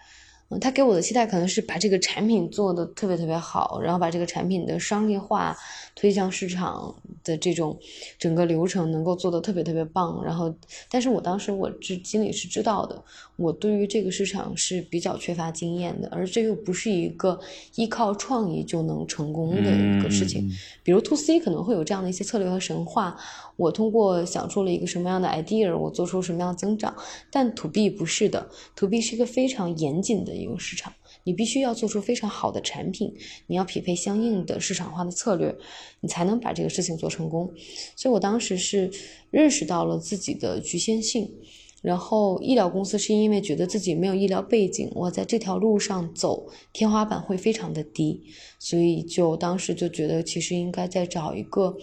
[0.49, 5.57] 嗯，他给我的期待可能是把这个产品做的特别特别好，然后把这个产品的商业化
[5.97, 6.95] 推向市场
[7.25, 7.77] 的这种
[8.17, 10.23] 整个流程能够做的特别特别棒。
[10.25, 10.55] 然后，
[10.89, 13.03] 但是我当时我这心里是知道的，
[13.35, 17.41] 我对于这个市场是比较缺乏经验的，而这又不是一个
[17.75, 20.49] 依靠创意就能成功的一个事情。
[20.85, 23.19] 比如 to C 可能会有这样的一些策略和神话。
[23.57, 26.95] 我通过想出了一个什么样的 idea，我做出什么样的增长，
[27.31, 30.93] 但 to B 不是的，to B 是一个非常严谨的一个市场，
[31.25, 33.15] 你必须要做出非常好的产品，
[33.47, 35.57] 你要匹配相应的市场化的策略，
[36.01, 37.51] 你才能把这个事情做成功。
[37.97, 38.91] 所以我当时是
[39.31, 41.33] 认识到了自己的局限性，
[41.81, 48.23] 然后医疗公司是因为觉得自己没有医疗背景，我在这条路上走天花板会非常的低，
[48.59, 51.75] 所以就当时就觉得其实应该再找一个。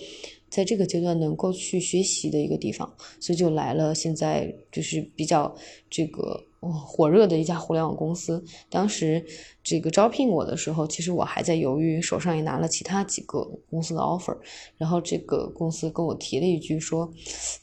[0.53, 3.95] 在这个阶段能够去学习的一个地方，所以就来了。
[3.95, 5.51] 现在就是比较
[5.89, 8.45] 这个火热的一家互联网公司。
[8.69, 9.25] 当时
[9.63, 14.37] 这个招聘我的时候，其实我还在犹豫，手上也拿了其他几个公司的 offer。
[14.77, 17.11] 然后这个公司跟我提了一句说：“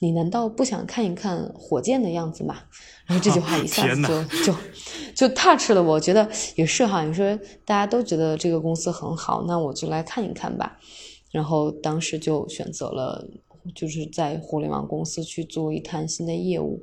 [0.00, 2.56] 你难道不想看一看火箭的样子吗？”
[3.06, 4.02] 然后这句话一下 子
[4.44, 4.58] 就就
[5.14, 5.80] 就 touch 了。
[5.80, 10.76] 我觉得也是哈，你说大家都觉得这个公司很好，那我就来看一看吧。
[11.30, 13.28] 然后当时就选择了，
[13.74, 16.82] 就是在互联网公司去做一摊新的业务，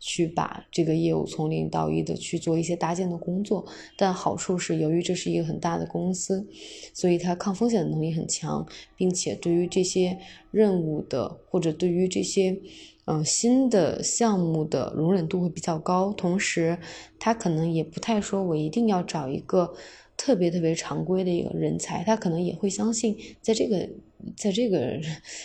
[0.00, 3.64] 去把这个业务从零到一的去做一些搭建的工作。
[3.96, 6.46] 但好处是，由于这是一个很大的公司，
[6.92, 8.66] 所以它抗风险的能力很强，
[8.96, 10.18] 并且对于这些
[10.50, 12.60] 任务的或者对于这些
[13.06, 16.12] 嗯新的项目的容忍度会比较高。
[16.12, 16.78] 同时，
[17.18, 19.72] 它可能也不太说我一定要找一个。
[20.16, 23.86] 特别特别常规的一个人才，他可能也会相信，在这个
[24.34, 24.98] 在这个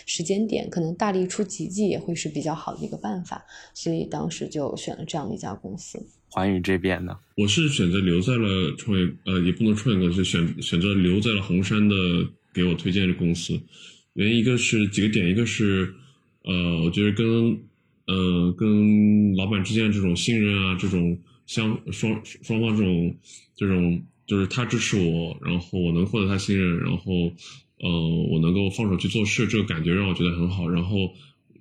[0.05, 3.43] 时间点，可能大力出奇迹也会是比较好的一个办法，
[3.74, 6.01] 所以当时就选了这样的一家公司。
[6.30, 11.95] 环宇这边呢，我是选择留在了创业，呃，也不能创业公司，选选择留在了红杉的
[12.53, 13.59] 给我推荐的公司。
[14.13, 15.93] 原因一个是几个点，一个是
[16.45, 17.59] 呃，我觉得跟
[18.07, 23.15] 呃跟老板之间的这种信任啊，这种相双双方这种
[23.55, 24.01] 这种。
[24.28, 27.32] 就是他支持我，然后我能获得他信任，然后，
[27.80, 27.89] 呃，
[28.30, 30.69] 我能够放手去做事，这个感觉让我觉得很好。
[30.69, 31.13] 然后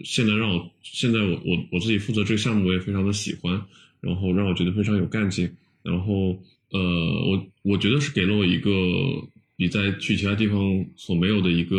[0.04, 3.60] 现在让我现在我我我自己负责这个项目，我也非常的喜欢，
[4.00, 5.50] 然后让我觉得非常有干劲，
[5.82, 6.38] 然后
[6.70, 8.70] 呃，我我觉得是给了我一个
[9.56, 11.76] 比在去其他地方所没有的一个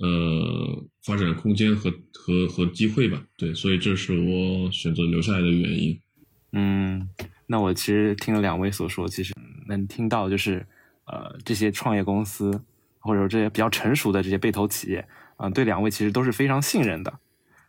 [0.00, 5.98] 呃发展空间和和和机会吧，对，所以这是我选择留下来的原因。
[6.52, 7.08] 嗯，
[7.46, 9.32] 那我其实听了两位所说，其实
[9.76, 10.64] 能听到就是
[11.06, 12.50] 呃这些创业公司
[12.98, 15.04] 或者说这些比较成熟的这些被投企业。
[15.38, 17.12] 嗯，对两位其实都是非常信任的，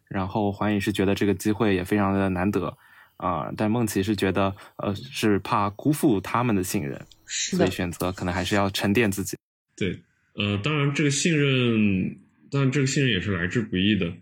[0.07, 2.77] 然后环宇是觉得这个机会也非常的难得，
[3.17, 9.35] 啊，但梦琪是觉得呃是怕辜负他们的信任，所以选择可能还是要沉淀自己。
[9.75, 9.97] 对，
[10.35, 12.15] 呃，当然这个信任，
[12.51, 14.13] 当然这个信任也是来之不易的，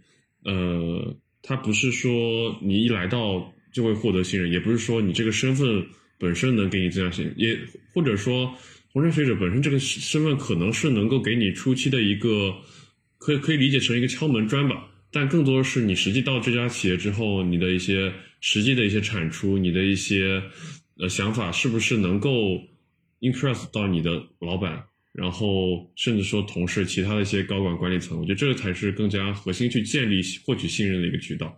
[0.45, 2.11] 呃，他不是说
[2.61, 5.67] 你一来到就会获得信任，也不是说你这个身份
[6.21, 7.59] 本身能给你这样信，也
[7.93, 8.55] 或者说
[8.93, 12.55] 红杉学者本身这个身份可能是能够给你初期的一个。
[13.23, 20.41] 可以可以理解成一个敲门砖吧，但更多的是你实际到这家企业之后，你的一些实际的一些产出，你的一些
[20.97, 22.59] 呃想法，是不是能够
[23.19, 28.17] impress 到你的老板，然后甚至说同事、其他的一些高管管理层？
[28.17, 31.55] 我觉得这个才是更加核心去建立获取信任的一个渠道。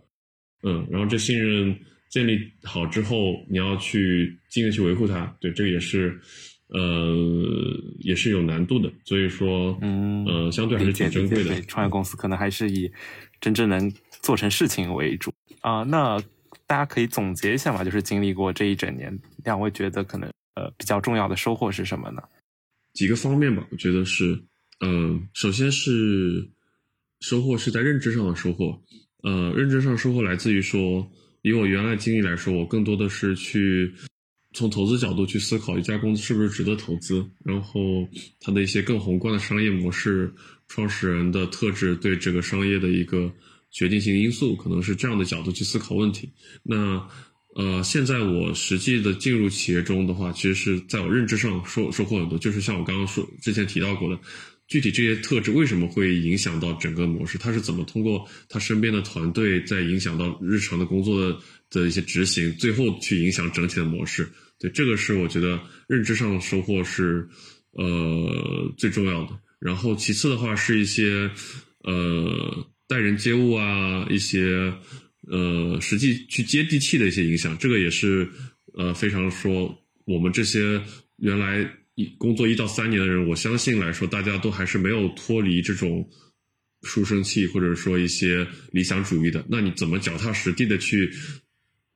[0.64, 1.74] 嗯，然后这信任
[2.14, 6.20] 建立好之后，你要去尽力去维护它，对，这个也是。
[6.68, 7.14] 呃，
[8.00, 11.60] 也是有难度的，所以说，嗯，呃，相对还是挺珍贵的。
[11.62, 12.90] 创业公司可能还是以
[13.38, 13.92] 真正能
[14.22, 15.82] 做成事情为主啊。
[15.84, 16.18] 那
[16.66, 22.22] 大家可以总结一下嘛，就是经历过这一整年，两位觉得可能呃比较重要的收获是什么呢？
[22.94, 24.42] 几个方面吧，我觉得是，
[24.80, 26.50] 嗯，首先是
[27.20, 28.82] 收获是在认知上的收获，
[29.22, 31.08] 呃，认知上收获来自于说，
[31.44, 33.94] 以我原来经历来说，我更多的是去。
[34.56, 40.32] 从投资角度去思考一家公司是不是值得投资，然后它的一些更宏观的商业模式、
[40.68, 43.28] 创始人的特质对这个商业的一个
[43.72, 46.30] 决定性因素，可能是这样的角度去思考问题。
[46.62, 47.04] 那
[47.56, 54.16] 呃，现在我实际的进入企业中的话，其实是在我认知上收收获很多，就是像我刚刚说之前提到过的，
[54.66, 61.38] 具体这些特质为什么会影响到整个模式，他是怎么通过他身边的团队在影响到日常的工作的
[61.70, 64.28] 的一些执行，最后去影响整体的模式。
[64.58, 67.28] 对，这个是我觉得认知上的收获是，
[67.72, 69.38] 呃，最重要的。
[69.58, 71.30] 然后其次的话是一些，
[71.82, 74.72] 呃，待人接物啊，一些，
[75.28, 77.56] 呃，实际去接地气的一些影响。
[77.58, 78.28] 这个也是，
[78.74, 80.80] 呃，非常说我们这些
[81.16, 86.08] 原来一工作一到三年的人，我相信来说，大家都还是没有脱离这种
[86.82, 89.44] 书生气或者说一些理想主义的。
[89.48, 91.10] 那你怎么脚踏实地的去？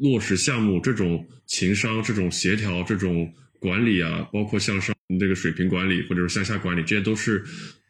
[0.00, 7.44] 落实项目这种情商、这种协调、这种管理啊，包括向上这个水平管理，或者是向下管理，这些都是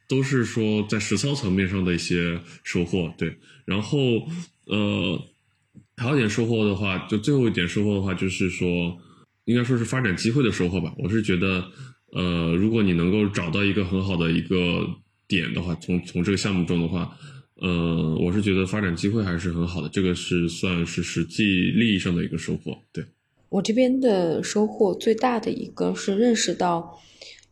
[0.09, 3.15] 都是说在实操层面上的一些收获。
[3.19, 3.37] 对，
[3.67, 4.27] 然后
[4.65, 5.23] 呃，
[5.99, 8.99] 还有点收获的话，就最后一点收获的话，就是说，
[9.45, 10.95] 应该说是发展机会的收获吧。
[10.97, 11.71] 我是觉得，
[12.13, 14.87] 呃，如果你能够找到一个很好的一个
[15.27, 17.17] 点的话，从从这个项目中的话。
[17.61, 22.79] 呃，我是觉得发展机会还是很好的，这个是算是实际利益上的一个收获。
[22.93, 23.05] 对
[23.49, 27.01] 我这边的收获最大的一个是认识到，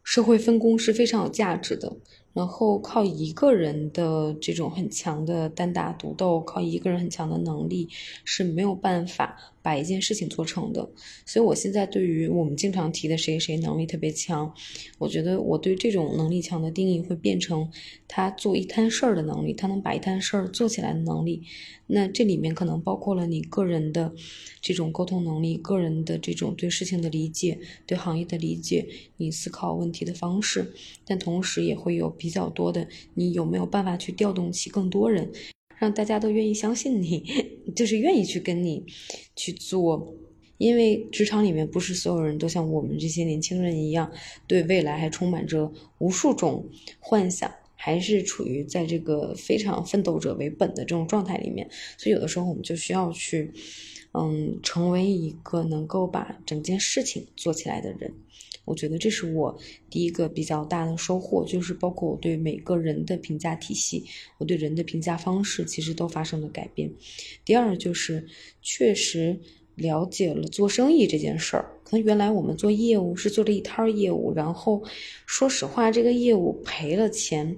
[0.05, 1.93] 社会分工是非常有价值的。
[2.33, 7.89] 然后靠一个人的这种很强的单打独斗，靠一个人很强的能力
[8.25, 9.37] 是没有办法。
[9.67, 10.89] 把一件事情做成的，
[11.25, 14.55] 所以我现在对于我们经常提的谁谁能力特别强，
[14.97, 17.69] 我觉得我对这种能力强的定义会变成
[18.07, 21.43] 他做一摊事儿的能力，他能把一摊事儿做起来的能力。
[21.89, 24.14] 那这里面可能包括了你个人的
[24.61, 28.87] 这种沟通能力，个人的这种对事情的理解，对行业的理解，
[29.17, 30.73] 你思考问题的方式，
[31.05, 35.33] 但同时也会有比较多的你有没有办法去调动起更多人。
[35.79, 37.24] 让大家都愿意相信你，
[37.77, 38.85] 就是愿意去跟你
[39.35, 40.14] 去做，
[40.59, 44.11] 因为职场里面不是所有人都像我们这些年轻人一样，
[44.47, 46.66] 对未来还充满着无数种
[46.99, 51.68] 幻想，还是处于在这个非常奋斗者为本的这种状态里面，
[51.99, 53.53] 所以有的时候我们就需要去，
[54.14, 58.14] 嗯，成为一个能够把整件事情做起来的人。
[58.67, 59.59] 我觉得这是我
[59.89, 64.05] 第一个比较大的收获，就是包括我对每个人的评价体系，
[64.37, 66.93] 我对人的评价方式其实都发生了改变。
[67.45, 68.27] 第二就是
[68.61, 69.41] 确实
[69.77, 74.83] 了解了做生意这件事儿，可能原来我们做业务是做了一摊业务，然后
[75.27, 77.57] 说实话这个业务赔了钱，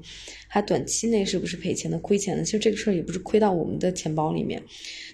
[0.48, 4.62] 还短期内是不是赔钱的、亏钱的，其实这个事儿也不是亏到我们的钱包里面。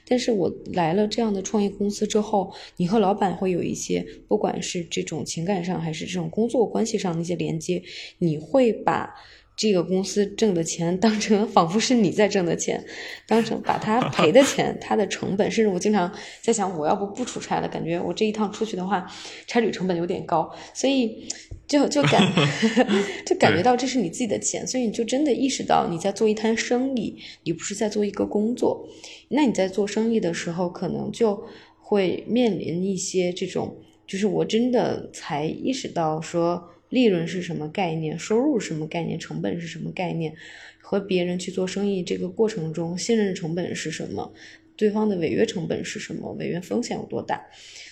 [0.07, 7.83] 但是我来了这样的创业公司之后，你和老板会有一些，不管是这种情感上还是这种工作关系上的一些连接，
[8.19, 9.15] 你会把
[9.57, 12.85] 这个公司挣的钱当成仿佛是你在挣的钱，
[13.29, 19.07] 当成把他赔的钱，他的成本，甚至我经常在想，我要不不出差了，感觉我这一趟出去的话，
[19.47, 21.29] 差旅成本有点高，所以
[21.67, 22.23] 就就感
[23.27, 28.89] 就感觉到这是你自己的钱，所以你就真的意识到你在做一摊生意，你不是在做一个工作。
[29.29, 31.45] 那你在做生意的时候，可能就
[31.79, 36.71] 会面临一些这种，就是我真的才意识到说。
[36.91, 38.17] 利润是什么概念？
[38.17, 39.19] 收入是什么概念？
[39.19, 40.33] 成本是什么概念？
[40.81, 44.33] 和别人去做生意这个过程中，信任成本是什么？
[44.77, 46.31] 对方的违约成本是什么？
[46.35, 47.45] 违约风险有多大？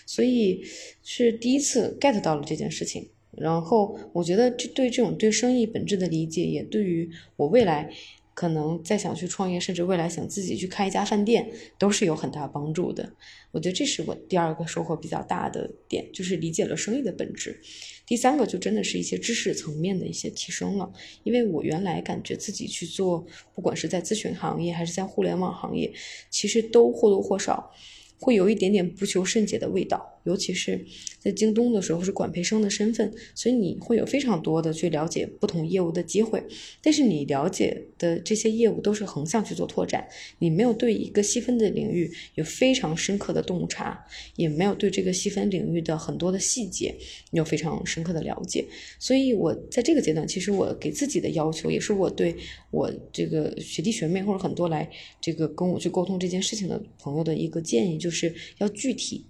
[0.06, 0.62] 所以
[1.02, 3.08] 是第一次 get 到了这件事情。
[3.36, 7.90] 然后我觉得这对这种对生意本质的理解，也对于我未来。
[8.34, 11.46] 可能再想去创业，甚至未来想自己去开一家饭店，
[11.78, 13.12] 都是有很大帮助的。
[13.50, 17.60] 我觉得这是我第二个收获比较大的点，就是理解了生意的本质。
[18.06, 20.90] 第三个就真的是一些知识层面的一些提升了，
[21.24, 25.92] 因为我原来感觉自己去做，不管是在咨询行业还是在互联网行业，
[26.30, 27.70] 其实都或多或少。
[28.18, 30.84] 会有一点点不求甚解的味道，尤其是
[31.18, 36.42] 在京东的时候是管培生的身份，所以你会有非常多的去了解不同业务的机会。
[36.80, 40.08] 但是你了解的这些业务都是横向去做拓展，
[40.38, 44.02] 你没有对一个细分的领域有非常深刻的洞察，
[44.36, 46.94] 也没有对这个细分领域的很多的细节
[47.32, 48.64] 有非常深刻的了解。
[49.00, 52.36] 所以我在这个阶段，其实我给自己的要求，也是我对
[52.70, 54.88] 我这个学弟学妹或者很多来
[55.20, 58.12] 这个跟我去沟通这件事情的朋友的一个建议，就。
[58.12, 59.24] 是要具体，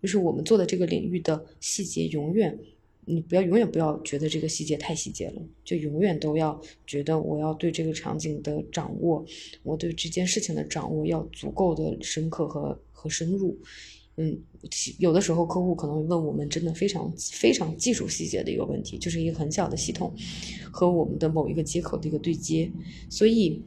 [0.00, 2.58] 就是我们做的这个领域的细节，永远
[3.04, 9.24] 你不要永远不要觉得这个细节太细节了，就永远都要觉得我要对这个场景的掌握，
[9.62, 13.58] 我对这件事情的掌握要足够的深刻和和深入。
[14.16, 14.38] 嗯，
[14.98, 20.14] 有的时候客户可能问我们真的非常非常技术细节的一个问题，就是一个很小的系统
[20.70, 22.70] 和我们的某一个接口的一个对接，
[23.08, 23.62] 所以。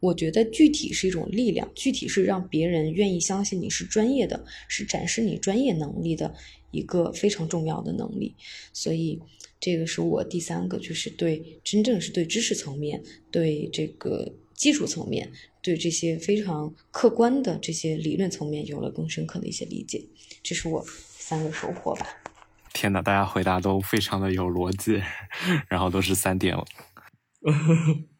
[0.00, 6.34] 我觉得具体是一种力量，具体是让别人愿意相信你是专业的，是展示你专业能力的
[6.70, 8.34] 一个非常重要的能力。
[8.72, 9.20] 所以，
[9.58, 15.32] 这个是我第三个，就是对真正是对知识层面、对这个技术层面、
[15.62, 20.04] 对这些非常客观的这些理论层面有了更深刻的一些理解。
[20.42, 22.06] 这是我三个收获吧。
[22.72, 25.02] 天哪，大家回答都非常的有逻辑，
[25.68, 26.56] 然后都是三点。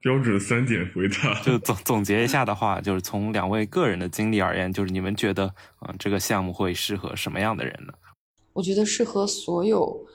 [0.00, 1.40] 标准三点回答。
[1.42, 5.54] 就总总结一下的话，就是从两位个人的经历而言，就是你们觉得，
[5.86, 7.92] 嗯，这个项目会适合什么样的人呢？
[8.52, 10.06] 我觉得适合所有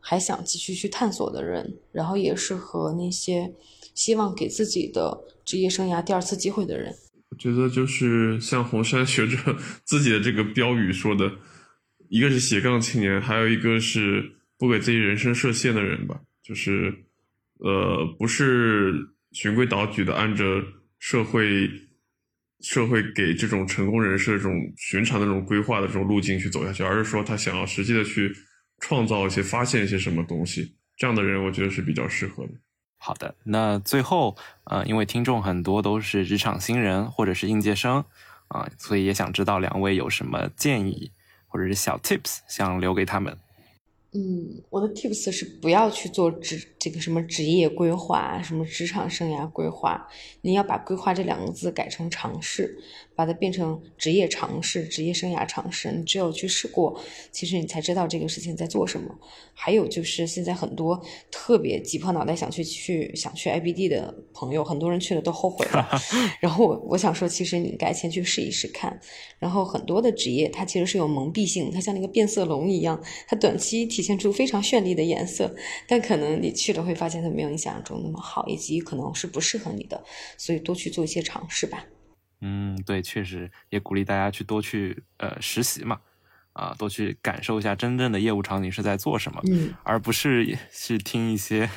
[0.00, 3.52] 还想继续去探索的人，然后也适合那些
[3.94, 6.94] 希望给自己的职业生涯第二次机会的人。
[7.30, 9.36] 我觉得就是像红山学者
[9.84, 11.30] 自己的这个标语说的，
[12.08, 17.03] 一个是斜杠青年，还有一个是不给自己人生设限的人吧，就是。
[17.60, 18.92] 呃，不是
[19.32, 20.62] 循规蹈矩的按着
[20.98, 21.70] 社会
[22.60, 28.34] 社会给这种成功人士这种寻常的这种规划的这种路径去走下去，而是说他想要实际的去
[28.80, 30.76] 创造一些、发现一些什么东西。
[30.96, 32.52] 这样的人，我觉得是比较适合的。
[32.96, 38.04] 好的，那最后，呃，因为听众很多都是职场新人或者是应届生
[38.48, 41.12] 啊，所以也想知道两位有什么建议
[41.46, 43.36] 或者是小 tips 想留给他们。
[44.16, 50.06] 嗯，我的 tips 是不要去做职这个什么职业规划，什么职场生涯规划，
[50.42, 52.78] 你要把规划这两个字改成尝试。
[53.14, 57.00] 把它变成职业尝试、职业生涯尝试，你只有去试过，
[57.30, 59.14] 其实你才知道这个事情在做什么。
[59.52, 61.00] 还有就是现在很多
[61.30, 65.88] 特别挤破脑袋想去去想去 IBD 的朋友，很多人去了都后悔了。
[66.40, 68.98] 然后我我想说，其实你应该先去试一试看。
[69.38, 75.54] 然后很多的职业它其实是有蒙蔽性，它像那个变色龙一样，它短期体现出非常绚丽的颜色，
[75.86, 80.02] 但可能你去了会发现它没有你想象中那么好，以及可能是不适合你的。
[80.36, 81.86] 所以多去做一些尝试吧。
[82.46, 85.98] 嗯，对，确实也鼓励大家去多去呃实习嘛，
[86.52, 91.68] 啊，多去感受一下真正的业务场景是在做什么，嗯，而不是去听一些，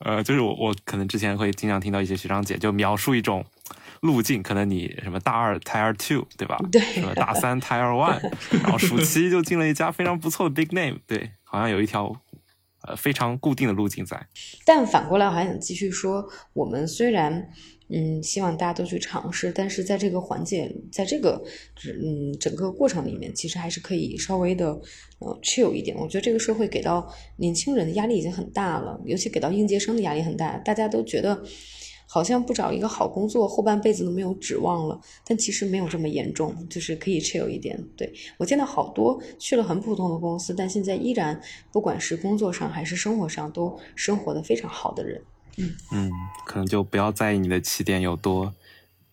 [0.00, 3.46] 呃，就是我我可能之前会经常听到一些学长姐就描述一种
[4.00, 6.58] 路径，可能你什么大二 Tier Two 对吧？
[6.72, 8.20] 对，什么大三 Tier One，
[8.62, 12.14] 然后暑期就进了一家非常不错的 Big Name，对，好像有一条
[12.86, 14.26] 呃非常固定的路径在。
[14.64, 17.48] 但反过来，我还想继续说，我们虽然。
[17.88, 21.40] 嗯，希望大家都去尝试，但是在这个环节，在这个
[21.84, 24.72] 嗯整个过程里面，其实还是可以稍微的
[25.20, 25.96] 呃 chill 一点。
[25.96, 31.40] 我觉得这个社会给到年轻人的压力已经很大了，尤其给到应届生的压力很大，大家都觉得
[32.06, 35.00] 好像不找一个好工作，后半辈子都没有指望了。
[35.24, 37.78] 但其实没有这么严重，就是可以 chill 一点。
[37.96, 41.40] 对我见到好多去了很普通的公司，但现在依然
[41.72, 45.22] 不管是工作上还是生活上都生活的非常好的人。
[45.58, 46.10] 嗯嗯，
[46.44, 48.54] 可能就不要在意你的起点有多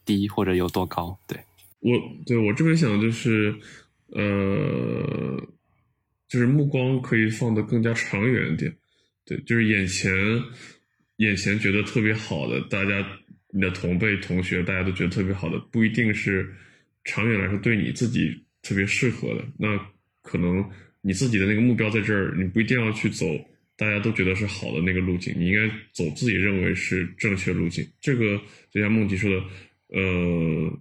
[0.05, 1.17] 低或者有多高。
[1.25, 1.39] 对
[1.79, 1.89] 我
[2.25, 3.55] 对我这边想的就是，
[4.09, 5.37] 呃，
[6.27, 8.75] 就是目光可以放得更加长远一点。
[9.25, 10.11] 对，就是眼前
[11.17, 13.05] 眼前觉得特别好的，大家
[13.51, 16.51] 你的同辈同学大家都觉得特别好的，不一定是
[17.03, 19.45] 长远来说对你自己特别适合的。
[19.57, 19.79] 那
[20.21, 20.67] 可能
[21.01, 23.25] 你自己的那个目标在这儿，你不一定要去走
[23.75, 27.85] 大家都觉得是好的那个路径，你应该走自己认为是正确路径。
[27.99, 28.41] 这个
[28.71, 29.43] 就像梦迪说的，
[29.89, 30.79] 呃，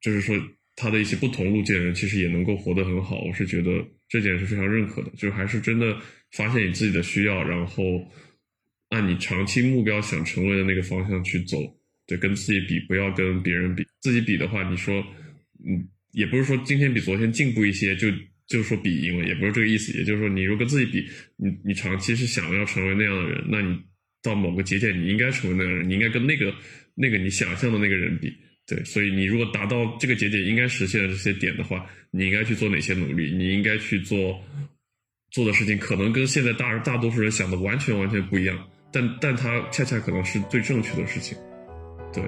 [0.00, 0.36] 就是说
[0.76, 5.96] 他的一些不同路径的人其实也能够活得很好，我是觉得这点是非常认可的，就是还是真的
[6.32, 7.82] 发现你自己的需要，然后
[8.94, 11.58] 按你长期目标想成为的那个方向去走，
[12.06, 13.84] 对，跟自己比，不要跟别人比。
[14.00, 15.04] 自己比的话，你说，
[15.66, 18.08] 嗯，也不是说今天比昨天进步一些就
[18.46, 19.92] 就说比赢了，也不是这个意思。
[19.98, 21.06] 也就是说，你如果跟自己比，
[21.36, 23.76] 你你长期是想要成为那样的人，那你
[24.22, 26.54] 到某个节点你应该成为那样的人，你应该跟那个
[26.94, 28.32] 那个你想象的那个人比。
[28.66, 33.30] 对，所以你如果达到这个节点应该实现的这些点的话，你应该去做哪些努力？
[33.30, 34.42] 你应该去做
[35.30, 41.36] 做的事情，可能跟现在大大多数人想的完全完全不一样，但但它恰恰可能是最正确的事情。
[42.12, 42.22] 对，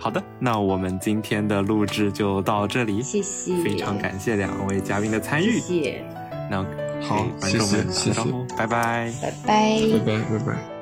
[0.00, 5.58] 好的，那我们今天的录制就到这里，谢谢，非常感谢两位嘉宾的参与。
[5.60, 6.04] 谢谢，
[6.50, 6.64] 那
[7.02, 9.12] 好给观众们谢谢打个招呼，拜拜。
[9.20, 9.80] 拜拜。
[9.92, 10.77] 拜拜拜拜。